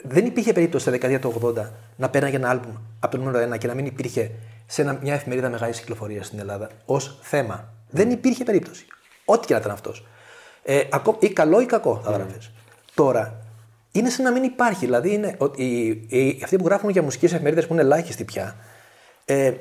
[0.05, 1.67] Δεν υπήρχε περίπτωση στη δεκαετία του 80
[1.97, 4.31] να παίρναγε ένα άλμπουμ από το νούμερο 1 και να μην υπήρχε
[4.67, 7.69] σε ένα- μια εφημερίδα μεγάλης κυκλοφορίας στην Ελλάδα ως θέμα.
[7.91, 8.87] Δεν υπήρχε περίπτωση.
[9.25, 10.07] Ό,τι και να ήταν αυτός.
[10.63, 12.53] Ε, ακό- ή καλό ή κακό θα γράφεις.
[12.95, 13.47] Τώρα,
[13.93, 14.85] είναι σαν να μην υπάρχει.
[14.85, 18.57] Δηλαδή, είναι, ότι οι, οι, αυτοί που γράφουν για μουσικές εφημερίδες που είναι ελάχιστοι πια,
[19.25, 19.53] ε,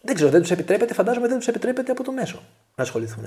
[0.00, 2.42] δεν ξέρω, δεν τους επιτρέπεται, φαντάζομαι δεν τους επιτρέπεται από το μέσο
[2.74, 3.24] να ασχοληθούν.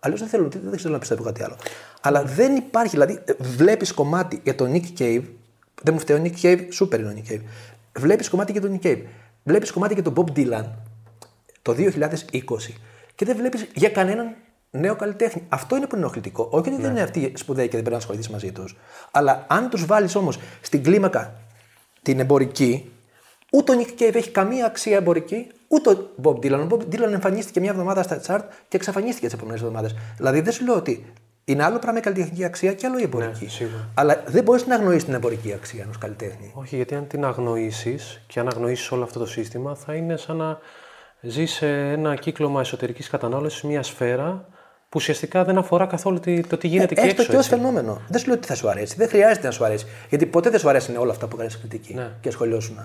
[0.00, 1.56] Αλλιώς δεν θέλουν, δεν θέλω να πιστεύω κάτι άλλο.
[2.00, 5.22] Αλλά δεν υπάρχει, δηλαδή, βλέπεις κομμάτι για τον Nick Cave.
[5.82, 7.40] Δεν μου φταίει ο Nick Cave, σούπερ είναι ο Nick Cave.
[7.98, 9.02] Βλέπεις κομμάτι για τον Nick Cave.
[9.42, 10.64] Βλέπεις κομμάτι για τον Bob Dylan
[11.62, 12.14] το 2020
[13.14, 14.36] και δεν βλέπεις για κανέναν
[14.72, 15.42] νέο καλλιτέχνη.
[15.48, 16.48] Αυτό είναι που είναι ενοχλητικό.
[16.50, 18.76] Όχι ότι δεν είναι αυτοί σπουδαίοι και δεν πρέπει να ασχοληθείς μαζί τους.
[19.10, 21.34] Αλλά αν τους βάλεις όμως στην κλίμακα
[22.02, 22.92] την εμπορική,
[23.52, 26.60] ούτε ο Nick Cave έχει καμία αξία εμπορική, ούτε ο Bob Dylan.
[26.60, 29.94] Ο Bob Dylan εμφανίστηκε μια εβδομάδα στα chart και εξαφανίστηκε τις επόμενες εβδομάδες.
[30.16, 31.12] Δηλαδή δεν σου λέω ότι
[31.44, 33.48] είναι άλλο πράγμα η καλλιτεχνική αξία και άλλο η εμπορική.
[33.48, 33.88] σίγουρα.
[33.94, 36.52] Αλλά δεν μπορείς να αγνοήσει την εμπορική αξία ενός καλλιτέχνη.
[36.54, 40.36] Όχι, γιατί αν την αγνοήσεις και αν αγνοήσεις όλο αυτό το σύστημα, θα είναι σαν
[40.36, 40.58] να
[41.20, 44.48] ζεις σε ένα κύκλωμα εσωτερικής κατανάλωσης, μια σφαίρα
[44.92, 47.30] που ουσιαστικά δεν αφορά καθόλου τι- το τι γίνεται και Ε, Έστω έξω.
[47.32, 47.50] και ω έτσι.
[47.50, 48.00] φαινόμενο.
[48.08, 48.94] Δεν σου λέω ότι θα σου αρέσει.
[48.96, 49.86] Δεν χρειάζεται να σου αρέσει.
[50.08, 52.10] Γιατί ποτέ δεν σου αρέσουν όλα αυτά που κάνεις κριτική Ναι.
[52.20, 52.76] και σχολιώσουν.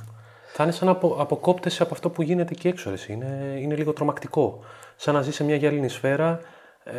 [0.53, 2.89] Θα είναι σαν να απο, αποκόπτεσαι από αυτό που γίνεται εκεί έξω.
[2.89, 3.14] Εσύ.
[3.14, 4.60] Είναι, είναι λίγο τρομακτικό.
[4.95, 6.39] Σαν να ζεις σε μια γυάλινη σφαίρα,
[6.84, 6.91] ε,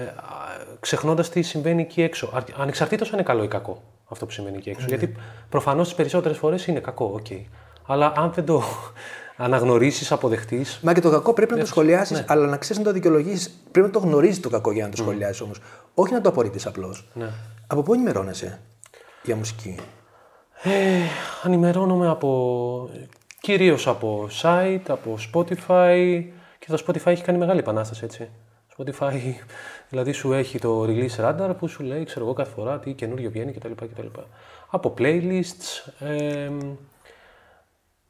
[0.80, 2.44] ξεχνώντας τι συμβαίνει εκεί έξω.
[2.56, 4.86] Ανεξαρτήτως αν είναι καλό ή κακό αυτό που συμβαίνει εκεί έξω.
[4.88, 4.96] Ναι.
[4.96, 5.14] Γιατί
[5.48, 7.26] προφανώς τις περισσότερες φορές είναι κακό, οκ.
[7.86, 8.62] Αλλά αν δεν το
[9.39, 10.78] αναγνωρίσεις, αποδεχτείς.
[10.82, 13.51] Μα και το κακό πρέπει να το σχολιάσεις, αλλά να ξέρεις να το δικαιολογήσεις.
[13.70, 15.61] Πρέπει να το γνωρίζεις το κακό για να το σχολιάσεις όμως.
[15.95, 17.09] Όχι να το απορρίπτεις απλώς.
[17.14, 17.28] Ναι.
[17.66, 18.61] Από πού ενημερώνεσαι
[19.22, 19.76] για μουσική;
[20.62, 20.70] Ε,
[21.43, 22.91] ανημερώνομαι από
[23.41, 26.24] κυρίως από site, από Spotify
[26.59, 28.28] και το Spotify έχει κάνει μεγάλη επανάσταση έτσι.
[28.76, 29.12] Spotify
[29.89, 33.30] δηλαδή σου έχει το release radar που σου λέει ξέρω εγώ κάθε φορά τι καινούριο
[33.30, 33.70] βγαίνει κτλ.
[33.72, 34.07] κτλ.
[34.70, 36.51] Από playlists, ε,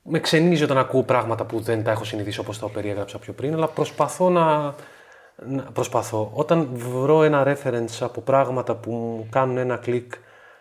[0.09, 3.55] με ξενίζει όταν ακούω πράγματα που δεν τα έχω συνηθίσει όπως τα περιέγραψα πιο πριν,
[3.55, 4.75] αλλά προσπαθώ να,
[5.47, 6.31] να- προσπαθώ.
[6.35, 10.13] Όταν βρω ένα reference από πράγματα που μου κάνουν ένα κλικ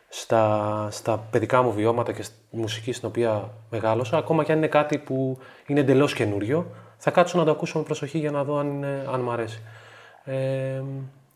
[0.10, 4.68] στα, στα παιδικά μου βιώματα και στη μουσική στην οποία μεγάλωσα, ακόμα και αν είναι
[4.68, 8.58] κάτι που είναι εντελώς καινούριο, θα κάτσω να το ακούσω με προσοχή για να δω
[8.58, 9.62] αν, είναι, αν μου αρέσει.
[10.24, 10.82] Ε,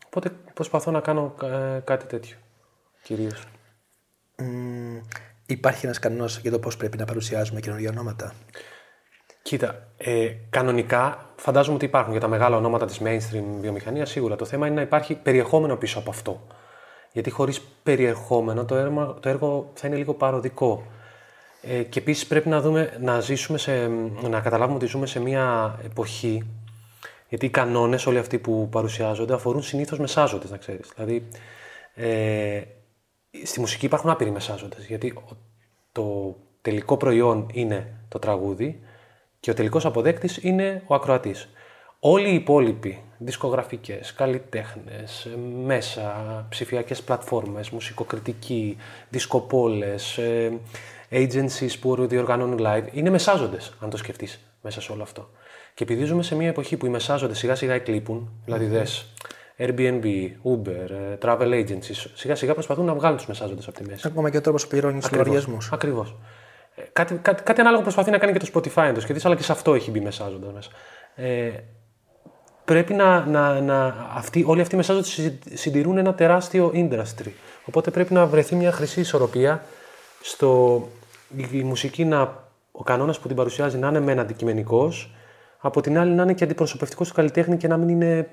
[0.06, 2.36] οπότε προσπαθώ να κάνω ε, κάτι τέτοιο,
[3.02, 3.44] κυρίως.
[4.36, 4.98] Μ,
[5.52, 8.32] υπάρχει ένας κανόνας για το πώς πρέπει να παρουσιάζουμε καινούργια ονόματα;
[9.42, 14.36] Κοίτα, ε, κανονικά φαντάζομαι ότι υπάρχουν για τα μεγάλα ονόματα της mainstream βιομηχανίας σίγουρα.
[14.36, 16.46] Το θέμα είναι να υπάρχει περιεχόμενο πίσω από αυτό.
[17.12, 20.86] Γιατί χωρίς περιεχόμενο το έργο, το έργο θα είναι λίγο παροδικό.
[21.62, 23.86] Ε, και επίσης πρέπει να, δούμε, να, ζήσουμε σε,
[24.28, 26.46] να καταλάβουμε ότι ζούμε σε μια εποχή
[27.32, 30.92] γιατί οι κανόνες όλοι αυτοί που παρουσιάζονται αφορούν συνήθως μεσάζοντες, να ξέρεις.
[30.94, 31.28] Δηλαδή,
[31.94, 32.60] ε,
[33.44, 35.36] στη μουσική υπάρχουν άπειροι μεσάζοντες, γιατί ο-
[35.92, 38.80] το τελικό προϊόν είναι το τραγούδι
[39.40, 41.48] και ο τελικός αποδέκτης είναι ο ακροατής.
[41.98, 48.76] Όλοι οι υπόλοιποι δισκογραφικές, καλλιτέχνες, ε, μέσα, ψηφιακές πλατφόρμες, μουσικοκριτική,
[49.08, 50.52] δισκοπόλες, ε,
[51.10, 55.30] agencies που διοργανώνουν live, είναι μεσάζοντες, αν το σκεφτείς, μέσα σε όλο αυτό.
[55.74, 59.06] Και επειδή ζούμε σε μια εποχή που οι μεσάζοντες σιγά σιγά εκλείπουν, δηλαδή δες
[59.62, 60.04] Airbnb,
[60.44, 64.06] Uber, ε, travel agencies, σιγά σιγά προσπαθούν να βγάλουν τους μεσάζοντες από τη μέση.
[64.06, 65.72] Ακόμα και ο τρόπος που πληρώνει τους λογαριασμούς.
[65.72, 66.16] Ακριβώς.
[66.92, 69.42] Κάτι, κάτι, κάτι ανάλογο προσπαθεί να κάνει και το Spotify, αν το σκεφτείς, αλλά και
[69.42, 70.70] σε αυτό έχει μπει μεσάζοντα μέσα.
[71.14, 71.50] Ε,
[72.64, 77.30] πρέπει να, να, να αυτοί, όλοι αυτοί οι μεσάζοντες συντηρούν ένα τεράστιο industry.
[77.64, 79.64] Οπότε πρέπει να βρεθεί μια χρυσή ισορροπία
[80.20, 80.82] στο
[81.52, 85.14] η μουσική να, ο κανόνας που την παρουσιάζει να είναι μεν αντικειμενικός,
[85.58, 88.28] από την άλλη να είναι και αντιπροσωπευτικός του καλλιτέχνη και να μην είναι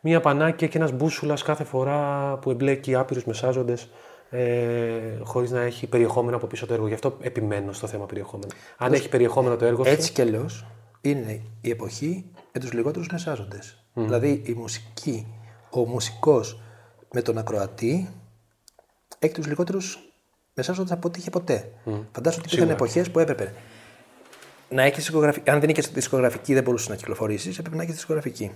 [0.00, 3.88] μία πανάκια και ένας μπούσουλας κάθε φορά που εμπλέκει άπειρους μεσάζοντες
[4.30, 6.86] ε, χωρίς να έχει περιεχόμενο από πίσω το έργο.
[6.86, 8.52] Γι' αυτό επιμένω στο θέμα περιεχόμενο.
[8.76, 9.82] Αν έχει περιεχόμενο το έργο.
[9.86, 10.66] Έτσι κι αλλιώς
[11.00, 13.82] είναι η εποχή με τους λιγότερους μεσάζοντες.
[13.94, 15.26] Δηλαδή η μουσική,
[15.70, 16.60] ο μουσικός
[17.12, 18.08] με τον ακροατή
[19.18, 19.98] έχει τους λιγότερους
[20.54, 21.72] μεσάζοντες από ό,τι είχε ποτέ.
[21.86, 21.90] Mm.
[22.12, 23.54] Φαντάζομαι ότι υπήρχαν εποχές που έπρεπε
[24.68, 25.50] να έχεις δισκογραφική.
[25.50, 28.52] Αν δεν είχες δισκογραφική, δεν μπορούσες να κυκλοφορήσεις, έπρεπε να έχεις δισκογραφική.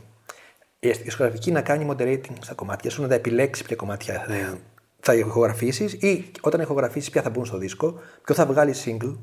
[0.84, 4.58] Η δισκογραφική να κάνει moderating στα κομμάτια σου, να τα επιλέξεις ποια κομμάτια θα,
[5.00, 9.16] θα ηχογραφήσεις ή όταν ηχογραφήσεις ποια θα μπουν στο δίσκο, ποιο θα βγάλει single.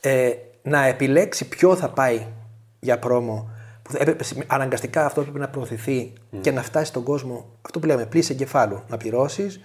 [0.00, 0.30] Ε,
[0.62, 2.26] να επιλέξει ποιο θα πάει
[2.80, 3.50] για πρόμο.
[3.82, 7.58] Που θα έπρεπε, αναγκαστικά αυτό πρέπει να προωθηθεί και να φτάσει στον κόσμο.
[7.62, 8.82] Αυτό που λέμε, πλήση εγκεφάλου.
[8.88, 9.60] Να πληρώσεις,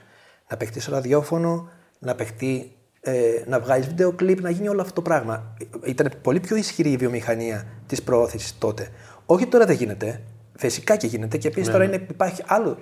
[0.49, 2.72] να παιχτεί στο ραδιόφωνο, να παιχτεί,
[3.02, 5.56] ε, να βγάλεις βίντεο κλιπ, να γίνει όλο αυτό το πράγμα.
[5.86, 8.89] Ήταν πολύ πιο ισχυρή η βιομηχανία της προώθησης τότε.
[9.26, 10.22] Όχι τώρα δεν γίνεται.
[10.56, 12.78] Φυσικά και γίνεται και επίσης Ναι, τώρα είναι, υπάρχει άλλο.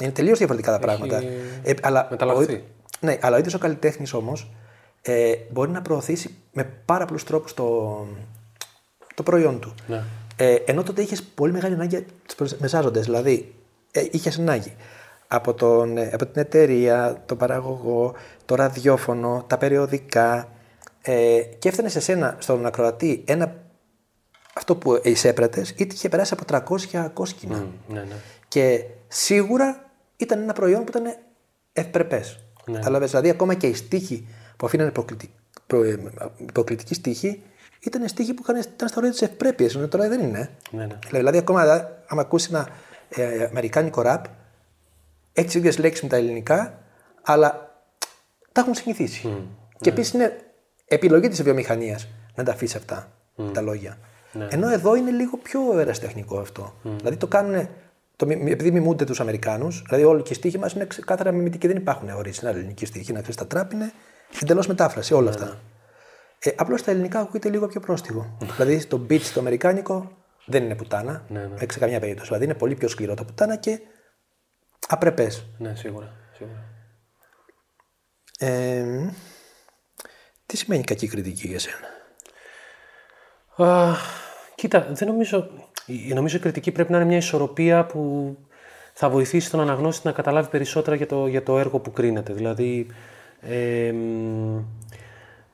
[0.00, 1.22] Είναι τελείως διαφορετικά τα πράγματα.
[1.62, 2.54] Ε, αλλά, μεταλλαχθεί.
[2.54, 2.62] ο,
[3.00, 4.50] ναι, αλλά ο ίδιος ο καλλιτέχνης όμως
[5.02, 8.06] ε, μπορεί να προωθήσει με πάρα πολλούς τρόπους το,
[9.14, 9.74] το προϊόν του.
[9.86, 10.02] Ναι.
[10.36, 13.04] Ε, ενώ τότε είχες πολύ μεγάλη ανάγκη του μεσάζοντες.
[13.04, 13.54] Δηλαδή,
[13.90, 14.74] ε, είχες ανάγκη
[15.28, 20.48] από, τον, ε, από την εταιρεία, τον παραγωγό, το ραδιόφωνο, τα περιοδικά
[21.02, 23.54] ε, και έφτανε σε σένα, στον ακροατή, ένα,
[24.54, 27.66] αυτό που εισέπρατες, είτε είχε περάσει από 300 κόσκινα.
[27.88, 28.14] Ναι, ναι.
[28.48, 31.16] Και σίγουρα ήταν ένα προϊόν που ήταν
[31.72, 32.38] ευπρεπές.
[32.66, 32.74] Ναι.
[32.78, 35.30] Κατάλαβες, δηλαδή, ακόμα και οι στίχοι που αφήναν υποκλητι...
[35.66, 35.82] προ...
[35.82, 35.98] ε,
[36.36, 37.42] υποκλητική στίχη
[37.80, 39.74] ήταν στίχοι που είχαν, ήταν στα όρια της ευπρέπειας.
[39.74, 40.50] Ενώ τώρα δεν είναι.
[40.70, 40.98] Ναι, ναι.
[41.10, 41.62] Δηλαδή, ακόμα,
[42.06, 42.68] άμα ακούσεις ένα
[43.08, 44.24] ε, αμερικάνικο ραπ,
[45.32, 46.78] έχεις τι ίδιες λέξεις με τα ελληνικά,
[47.22, 47.74] αλλά
[48.52, 49.28] τα έχουν συνηθίσει.
[49.28, 49.34] ναι.
[49.80, 50.36] και επίσης είναι
[50.86, 53.12] επιλογή της βιομηχανίας να τα αφήσεις αυτά
[53.52, 53.98] τα λόγια.
[54.32, 54.46] Ναι.
[54.50, 56.74] Ενώ εδώ είναι λίγο πιο ερασιτεχνικό αυτό.
[56.82, 57.68] Δηλαδή το κάνουν.
[58.16, 61.66] Το, μι- επειδή μιμούνται τους Αμερικάνους, δηλαδή όλοι και οι στίχοι μας είναι ξεκάθαρα μιμητικοί,
[61.66, 63.12] δεν υπάρχουν original ελληνική στίχη.
[63.12, 63.92] Να ξέρεις, τα τραπ είναι
[64.42, 65.60] εντελώς μετάφραση, όλα αυτά.
[66.38, 68.36] Ε, Απλώς στα ελληνικά ακούγεται λίγο πιο πρόστιχο.
[68.56, 70.16] δηλαδή το beat στο αμερικάνικο
[70.46, 71.54] δεν είναι πουτάνα, Ναι, ναι.
[71.58, 72.26] ε, σε καμιά περίπτωση.
[72.26, 73.80] Δηλαδή είναι πολύ πιο σκληρό το πουτάνα και
[74.88, 75.46] απρεπές.
[75.58, 76.12] ναι, σίγουρα.
[76.36, 76.64] σίγουρα.
[78.38, 79.10] Ε,
[80.46, 81.76] τι σημαίνει κακή κριτική για σένα;
[83.64, 83.94] Α,
[84.54, 85.48] κοίτα, δεν νομίζω.
[85.86, 88.36] η- Νομίζω η κριτική πρέπει να είναι μια ισορροπία που
[88.92, 92.32] θα βοηθήσει τον αναγνώστη να καταλάβει περισσότερα για το, για το έργο που κρίνεται.
[92.32, 92.86] Δηλαδή,
[93.40, 94.58] ε, μ,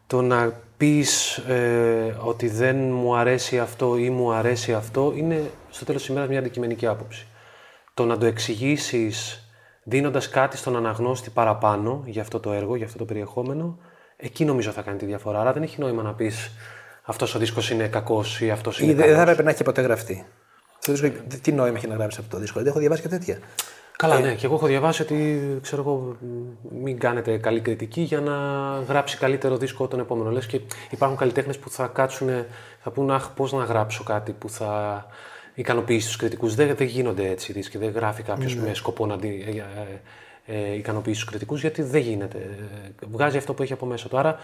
[0.07, 5.85] το να πεις ε, ότι δεν μου αρέσει αυτό ή μου αρέσει αυτό είναι στο
[5.85, 7.27] τέλος της ημέρας μια αντικειμενική άποψη.
[7.95, 9.41] Το να το εξηγήσεις
[9.83, 13.79] δίνοντας κάτι στον αναγνώστη παραπάνω για αυτό το έργο, για αυτό το περιεχόμενο,
[14.17, 15.41] εκεί νομίζω θα κάνει τη διαφορά.
[15.41, 16.51] Άρα δεν έχει νόημα να πεις
[17.07, 19.17] αυτός ο δίσκος είναι κακός ή αυτός είναι Ή δεν καλός.
[19.17, 20.27] θα έπρεπε να έχει ποτέ γραφτεί.
[20.79, 21.09] Στο δίσκο,
[21.43, 22.59] τι νόημα έχει να γράψει αυτό το δίσκο.
[22.59, 23.39] Δεν έχω διαβάσει και τέτοια.
[23.97, 24.35] Καλά, ναι.
[24.35, 26.17] Και εγώ έχω διαβάσει ότι ξέρω εγώ,
[26.83, 28.35] μην κάνετε καλή κριτική για να
[28.89, 30.31] γράψει καλύτερο δίσκο τον επόμενο.
[30.31, 32.29] Λες και υπάρχουν καλλιτέχνες που θα κάτσουν,
[32.83, 35.07] θα πούν Αχ, πώς να γράψω κάτι που θα
[35.55, 36.55] ικανοποιήσει τους κριτικούς.
[36.55, 37.79] Δεν, δεν γίνονται έτσι οι δίσκοι.
[37.79, 39.65] Δεν γράφει κάποιος με σκοπό να αντι- ε,
[40.47, 42.39] ε, ε, ικανοποιήσει τους κριτικούς, γιατί δεν γίνεται.
[42.39, 44.19] Ε, Βγάζει αυτό που έχει από μέσα του.
[44.19, 44.39] Άρα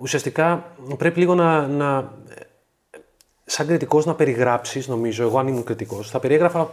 [0.00, 2.12] ουσιαστικά πρέπει λίγο να, να
[3.44, 6.70] σαν κριτικός να περιγράψεις, νομίζω, εγώ αν ήμουν κριτικός, θα περιέγραφα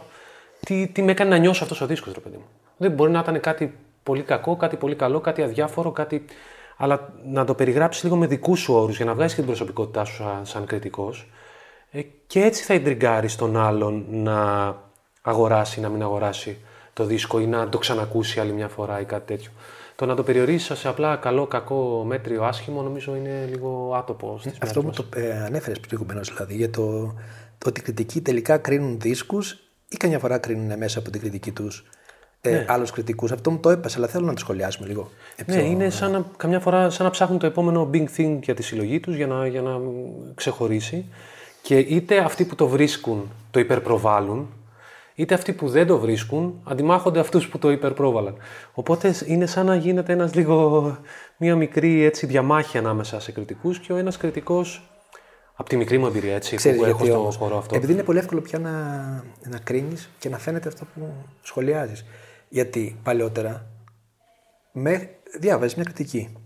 [0.60, 2.46] τι, τι με έκανε να νιώσω αυτός ο δίσκος, ρε παιδί μου.
[2.76, 6.24] Δεν μπορεί να ήταν κάτι πολύ κακό, κάτι πολύ καλό, κάτι αδιάφορο, κάτι.
[6.76, 10.04] Αλλά να το περιγράψεις λίγο με δικούς σου όρους για να βγάλεις και την προσωπικότητά
[10.04, 11.30] σου σαν, σαν κριτικός.
[11.90, 14.74] Ε, και έτσι θα εντριγκάρεις τον άλλον να
[15.22, 16.58] αγοράσει ή να μην αγοράσει
[16.92, 19.50] το δίσκο ή να το ξανακούσει άλλη μια φορά ή κάτι τέτοιο.
[19.98, 24.36] Το να το περιορίσει σε απλά καλό, κακό, μέτριο, άσχημο, νομίζω είναι λίγο άτοπο.
[24.38, 24.96] στις μέρες Αυτό μου μας.
[24.96, 27.14] το ε, ανέφερες προηγουμένως δηλαδή για το,
[27.58, 29.52] το ότι οι κριτικοί τελικά κρίνουν δίσκους
[29.88, 31.84] ή καμιά φορά κρίνουν μέσα από την κριτική τους
[32.40, 32.64] ε, Ναι.
[32.68, 33.32] άλλους κριτικούς.
[33.32, 35.10] Αυτό μου το έπασε, αλλά θέλω να το σχολιάσουμε λίγο.
[35.36, 38.38] Ε, Ναι, πιο- είναι σαν να, καμιά φορά σαν να ψάχνουν το επόμενο big thing
[38.42, 39.80] για τη συλλογή τους για να, για να
[40.34, 41.04] ξεχωρίσει.
[41.62, 44.48] Και είτε αυτοί που το βρίσκουν το υπερπροβάλλουν
[45.18, 48.36] είτε αυτοί που δεν το βρίσκουν αντιμάχονται αυτούς που το υπερπρόβαλαν.
[48.72, 50.98] Οπότε είναι σαν να γίνεται ένας λίγο,
[51.36, 54.90] μια μικρή έτσι, διαμάχη ανάμεσα σε κριτικούς και ο ένας κριτικός.
[55.54, 57.36] Από τη μικρή μου εμπειρία, έτσι, Ξέρεις που έχω γιατί στο όμως.
[57.36, 57.76] χώρο αυτό.
[57.76, 58.70] Επειδή είναι πολύ εύκολο πια να,
[59.50, 61.12] να κρίνεις και να φαίνεται αυτό που
[61.42, 62.04] σχολιάζεις.
[62.48, 63.66] Γιατί παλιότερα
[64.72, 65.10] με
[65.40, 66.36] διάβαζες μια κριτική.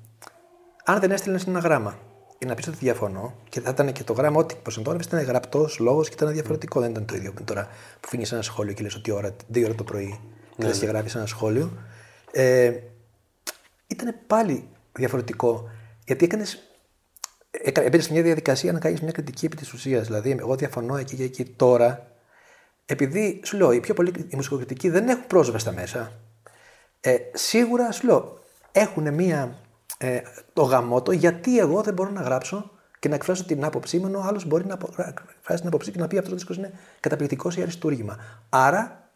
[0.85, 2.12] Αν δεν έστειλε ένα γράμμα για
[2.47, 6.09] να πεις ότι διαφωνώ, και θα ήταν και το γράμμα, ό,τι προσεντώνευε, ήταν γραπτός λόγος
[6.09, 6.80] και ήταν διαφορετικό.
[6.80, 7.68] Δεν ήταν το ίδιο με τώρα
[8.01, 10.20] που φύγεις ένα σχόλιο και λες ότι ώρα, δύο ώρα το πρωί
[10.57, 11.72] και λες και γράφεις ένα σχόλιο.
[12.32, 12.72] Ε,
[13.86, 15.68] ήταν πάλι διαφορετικό.
[16.07, 16.59] Γιατί έκανες.
[17.74, 20.07] Έμπαινες σε μια διαδικασία να κάνεις μια κριτική επί της ουσίας.
[20.07, 22.07] Δηλαδή, εγώ διαφωνώ εκεί και εκεί τώρα.
[22.86, 26.12] Επειδή σου λέω, οι πιο πολλοί οι μουσικοκριτικοί δεν έχουν πρόσβαση στα μέσα.
[27.01, 28.38] Ε, σίγουρα σου λέω,
[28.72, 29.59] έχουν μία.
[30.05, 30.20] Ε,
[30.53, 34.18] το γαμότο γιατί εγώ δεν μπορώ να γράψω και να εκφράσω την άποψή μου, ενώ
[34.18, 36.57] ο άλλος μπορεί να απο- να εκφράσει την άποψή και να πει αυτό το δίσκος
[36.57, 38.16] είναι καταπληκτικός ή αριστούργημα.
[38.48, 39.11] Άρα,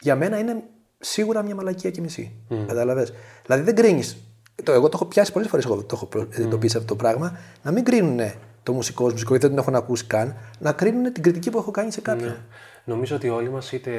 [0.00, 0.62] για μένα είναι
[0.98, 2.32] σίγουρα μια μαλακία και μισή.
[2.50, 2.54] Mm.
[2.66, 3.06] Κατάλαβε.
[3.44, 4.16] Δηλαδή δεν κρίνεις.
[4.62, 5.64] Το, εγώ το έχω πιάσει πολλές φορές.
[5.64, 7.38] Εγώ το έχω προ- εντοπίσει αυτό το πράγμα.
[7.62, 8.18] Να μην κρίνουν
[8.62, 10.36] το μουσικό ως μουσικό, γιατί δεν τον έχουν ακούσει καν.
[10.58, 12.36] Να κρίνουν την κριτική που έχω κάνει σε κάποιον.
[12.84, 13.90] Νομίζω ότι όλοι μας είτε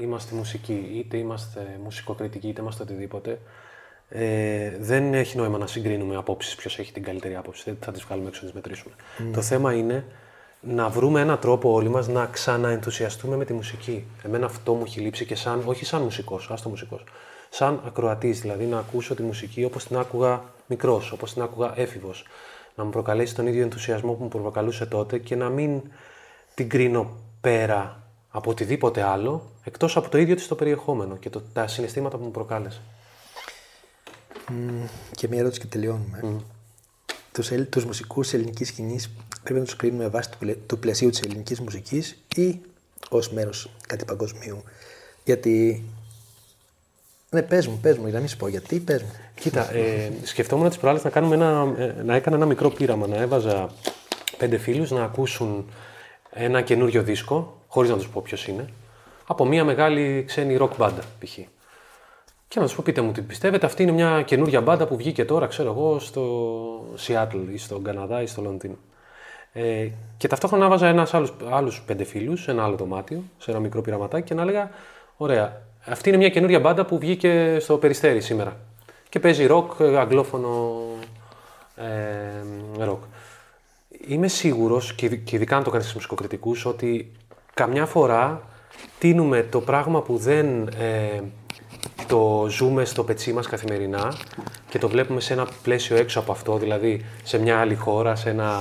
[0.00, 3.38] είμαστε μουσικοί, είτε είμαστε μουσικοκριτικοί, είτε είμαστε οτιδήποτε,
[4.14, 7.62] ε, δεν έχει νόημα να συγκρίνουμε απόψεις ποιος έχει την καλύτερη άποψη.
[7.66, 8.94] Δεν θα τις βγάλουμε έξω να τις μετρήσουμε.
[9.32, 10.04] Το θέμα είναι
[10.60, 14.04] να βρούμε έναν τρόπο όλοι μας να ξαναενθουσιαστούμε με τη μουσική.
[14.22, 17.04] Εμένα αυτό μου έχει λείψει και σαν, όχι σαν μουσικός, άστο μουσικός,
[17.50, 22.26] σαν ακροατής, δηλαδή να ακούσω τη μουσική όπως την άκουγα μικρός, όπως την άκουγα έφηβος.
[22.74, 25.82] Να μου προκαλέσει τον ίδιο ενθουσιασμό που μου προκαλούσε τότε και να μην
[26.54, 31.42] την κρίνω πέρα από οτιδήποτε άλλο, εκτός από το ίδιο της το περιεχόμενο και το,
[31.52, 32.80] τα συναισθήματα που μου προκάλεσε.
[35.14, 36.20] Και μια ερώτηση και τελειώνουμε.
[36.24, 36.42] Mm.
[37.32, 39.10] Τους, ελ- τους μουσικούς της ελληνικής σκηνής
[39.42, 42.60] πρέπει να τους κρίνουμε βάσει του, πλαι- του πλαισίου της ελληνικής μουσικής ή
[43.08, 44.62] ως μέρος κάτι παγκοσμίου.
[45.24, 45.84] Γιατί...
[47.30, 49.10] Ναι, πες μου, πες μου, για να μην σου πω γιατί, πες μου.
[49.34, 53.16] Κοίτα, ε, σκεφτόμουν τις προάλλες να, κάνουμε ένα, ε, να έκανα ένα μικρό πείραμα, να
[53.16, 53.70] έβαζα
[54.36, 55.70] πέντε φίλους να ακούσουν
[56.30, 58.68] ένα καινούριο δίσκο, χωρίς να τους πω ποιος είναι,
[59.26, 61.38] από μια μεγάλη ξένη rock μπάντα, π.χ.
[62.52, 63.66] Και να τους πω, πείτε μου τι πιστεύετε.
[63.66, 66.24] Αυτή είναι μια καινούρια μπάντα που βγήκε τώρα, ξέρω εγώ, στο
[67.06, 68.74] Seattle ή στον Καναδά ή στο Λονδίνο.
[69.52, 73.60] Ε, και ταυτόχρονα βάζα ένας άλλους, άλλους πέντε φίλους σε ένα άλλο δωμάτιο, σε ένα
[73.60, 74.70] μικρό πειραματάκι και να έλεγα:
[75.16, 78.56] Ωραία, αυτή είναι μια καινούρια μπάντα που βγήκε στο Περιστέρι σήμερα.
[79.08, 80.80] Και παίζει ροκ, ε, αγγλόφωνο
[81.76, 83.02] ε, ροκ.
[84.06, 87.12] Είμαι σίγουρος, και ειδ- και ειδικά αν το κάνεις σε μουσικοκριτικούς, ότι
[87.54, 88.42] καμιά φορά
[88.98, 91.20] τίνουμε το πράγμα που δεν ε,
[92.12, 94.12] το ζούμε στο πετσί μας καθημερινά
[94.68, 98.30] και το βλέπουμε σε ένα πλαίσιο έξω από αυτό, δηλαδή σε μια άλλη χώρα, σε,
[98.30, 98.58] ένα,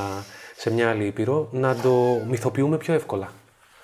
[0.56, 3.32] σε μια άλλη ήπειρο, να το μυθοποιούμε πιο εύκολα.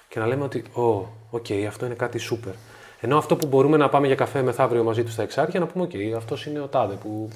[0.07, 0.81] Και να λέμε ότι, ω,
[1.29, 2.53] οκ, αυτό είναι κάτι σούπερ.
[2.99, 5.83] Ενώ αυτό που μπορούμε να πάμε για καφέ μεθαύριο μαζί τους στα Εξάρχεια, να πούμε,
[5.83, 6.95] οκ, αυτός είναι ο τάδε.
[6.95, 7.29] Που...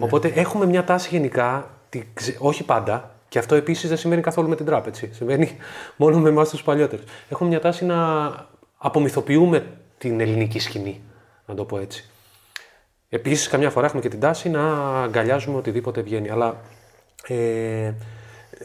[0.00, 4.48] Οπότε έχουμε μια τάση γενικά, τη ξε- όχι πάντα, και αυτό επίσης δεν συμβαίνει καθόλου
[4.48, 5.10] με την τραπ, έτσι.
[5.12, 5.56] Συμβαίνει
[5.96, 7.04] μόνο με εμάς τους παλιότερους.
[7.28, 7.96] Έχουμε μια τάση να
[8.76, 9.66] απομυθοποιούμε
[9.98, 11.02] την ελληνική σκηνή,
[11.48, 12.04] να το πω έτσι.
[13.08, 14.62] Επίσης, καμιά φορά έχουμε και την τάση να
[15.02, 16.30] αγκαλιάζουμε οτιδήποτε βγαίνει.
[16.30, 16.60] Αλλά
[17.26, 17.92] ε,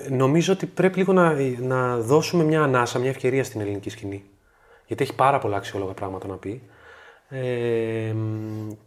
[0.10, 4.24] νομίζω ότι πρέπει λίγο να, να δώσουμε μια ανάσα, μια ευκαιρία στην ελληνική σκηνή.
[4.88, 6.62] Γιατί έχει πάρα πολλά αξιόλογα πράγματα να πει.
[7.30, 8.16] Ε,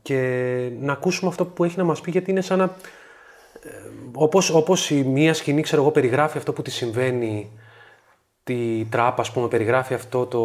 [0.02, 0.18] και
[0.80, 2.64] να ακούσουμε αυτό που έχει να μας πει γιατί είναι σαν να...
[2.64, 3.68] ε,
[4.12, 7.50] όπως, όπως η μία σκηνή, ξέρω εγώ, περιγράφει αυτό που τη συμβαίνει
[8.46, 10.40] τη τράπα, ας πούμε, περιγράφει αυτό το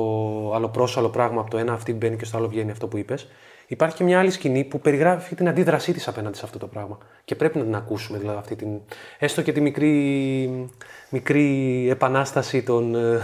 [0.56, 3.28] αλλοπρόσαλο πράγμα από το ένα αυτή μπαίνει και στο άλλο βγαίνει αυτό που είπες.
[3.68, 6.98] Υπάρχει και μια άλλη σκηνή που περιγράφει την αντίδρασή της απέναντι σε αυτό το πράγμα.
[7.26, 8.80] Και πρέπει να την ακούσουμε, δηλαδή, αυτή την,
[9.20, 10.70] έστω και τη μικρή,
[11.10, 13.20] μικρή επανάσταση των, ε,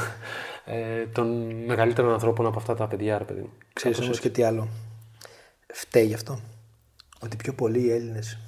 [0.66, 3.52] ε, των μεγαλύτερων ανθρώπων από αυτά τα παιδιά, ρε παιδί μου.
[3.74, 4.68] Ξέρεις όμως και τι άλλο.
[5.74, 6.40] Φταίει γι' αυτό.
[7.20, 8.40] Ότι πιο πολλοί οι Έλληνες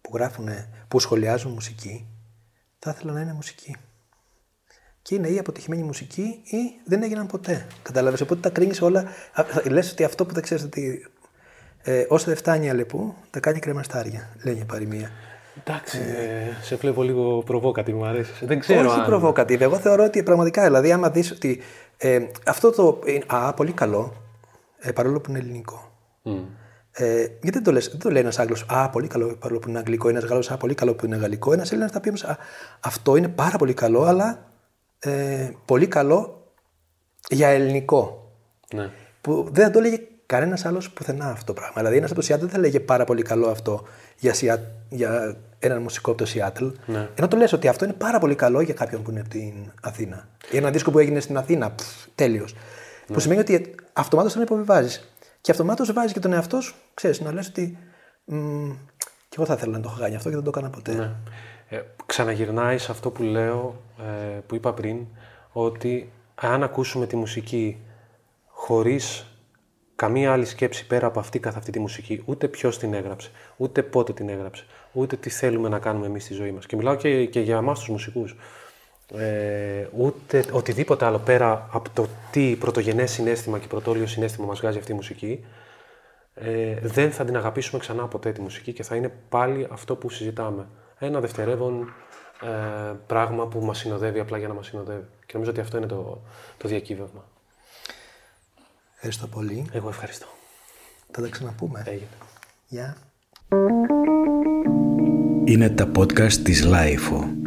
[0.00, 0.48] που γράφουν,
[0.88, 2.06] που σχολιάζουν μουσική,
[2.78, 3.76] θα ήθελαν να είναι μουσική.
[5.06, 7.66] Και είναι ή αποτυχημένη μουσική ή δεν έγιναν ποτέ.
[7.82, 9.00] Κατάλαβες, οπότε τα κρίνεις όλα.
[9.32, 11.06] Α, θα- Λες ότι αυτό που δεν ξέρεις ότι
[11.82, 15.10] ε, όσο δεν φτάνει αλεπού, τα κάνει κρεμαστάρια, λέει μια παροιμία.
[15.64, 18.46] Εντάξει, ε, σε βλέπω λίγο προβόκατη, μου αρέσει.
[18.46, 19.06] Δεν ξέρω Όχι αν...
[19.22, 19.60] provocative.
[19.60, 21.60] Εγώ θεωρώ ότι πραγματικά, δηλαδή, άμα δεις ότι
[21.96, 23.00] ε, αυτό το.
[23.06, 24.12] είναι- Α, πολύ καλό,
[24.78, 25.90] ε, παρόλο που είναι ελληνικό.
[26.92, 29.68] Ε, γιατί δεν το, λες, δεν το λέει ένας Άγγλος, Α, πολύ καλό παρόλο που
[29.68, 30.08] είναι αγγλικό.
[30.08, 31.52] Ένας Γάλλος, Α, πολύ καλό που είναι γαλλικό.
[31.52, 32.36] Ένας Έλληνας θα πει όμως, Α,
[32.80, 34.50] αυτό είναι πάρα πολύ καλό, αλλά
[34.98, 36.50] ε, πολύ καλό
[37.30, 38.30] για ελληνικό.
[38.74, 38.90] Ναι.
[39.20, 41.74] Που δεν θα το έλεγε κανένας άλλος πουθενά αυτό το πράγμα.
[41.76, 43.82] Δηλαδή, ένας από το Seattle δεν θα λέγε πάρα πολύ καλό αυτό
[44.18, 46.72] για, Σιά- για έναν μουσικό από το Seattle.
[46.86, 47.08] Ναι.
[47.14, 49.72] Ενώ το λες ότι αυτό είναι πάρα πολύ καλό για κάποιον που είναι από την
[49.82, 50.28] Αθήνα.
[50.50, 51.74] Για ένα δίσκο που έγινε στην Αθήνα,
[52.14, 52.54] τέλειος.
[53.06, 55.10] Που σημαίνει ότι αυτομάτως τον υποβιβάζεις.
[55.40, 57.78] Και αυτομάτως βάζει και τον εαυτό σου, ξέρεις, να λες ότι.
[58.24, 58.70] Μ,
[59.28, 60.92] και εγώ θα ήθελα να το έχω κάνει αυτό και δεν το έκανα ποτέ.
[60.94, 61.10] Ναι.
[61.68, 65.06] Ε, ξαναγυρνάει σε αυτό που λέω, ε, που είπα πριν,
[65.52, 67.78] ότι αν ακούσουμε τη μουσική
[68.46, 69.26] χωρίς
[69.96, 73.82] καμία άλλη σκέψη πέρα από αυτή καθ' αυτή τη μουσική, ούτε ποιος την έγραψε, ούτε
[73.82, 76.66] πότε την έγραψε, ούτε τι θέλουμε να κάνουμε εμείς στη ζωή μας.
[76.66, 78.36] Και μιλάω και, και για εμάς τους μουσικούς.
[79.14, 84.78] Ε, ούτε οτιδήποτε άλλο πέρα από το τι πρωτογενές συνέστημα και πρωτόλιο συνέστημα μας βγάζει
[84.78, 85.44] αυτή η μουσική,
[86.34, 90.10] ε, δεν θα την αγαπήσουμε ξανά ποτέ τη μουσική και θα είναι πάλι αυτό που
[90.10, 90.66] συζητάμε.
[90.98, 91.92] Ένα δευτερεύον
[92.42, 95.06] ε, πράγμα που μας συνοδεύει απλά για να μας συνοδεύει.
[95.26, 96.20] Και νομίζω ότι αυτό είναι το,
[96.56, 97.24] το διακύβευμα.
[98.94, 99.66] Ευχαριστώ πολύ.
[99.72, 100.26] Εγώ ευχαριστώ.
[101.10, 101.82] Θα τα ξαναπούμε.
[101.86, 102.08] Έγινε.
[102.68, 102.96] Γεια.
[105.44, 107.45] Είναι τα podcast της Λάιφο.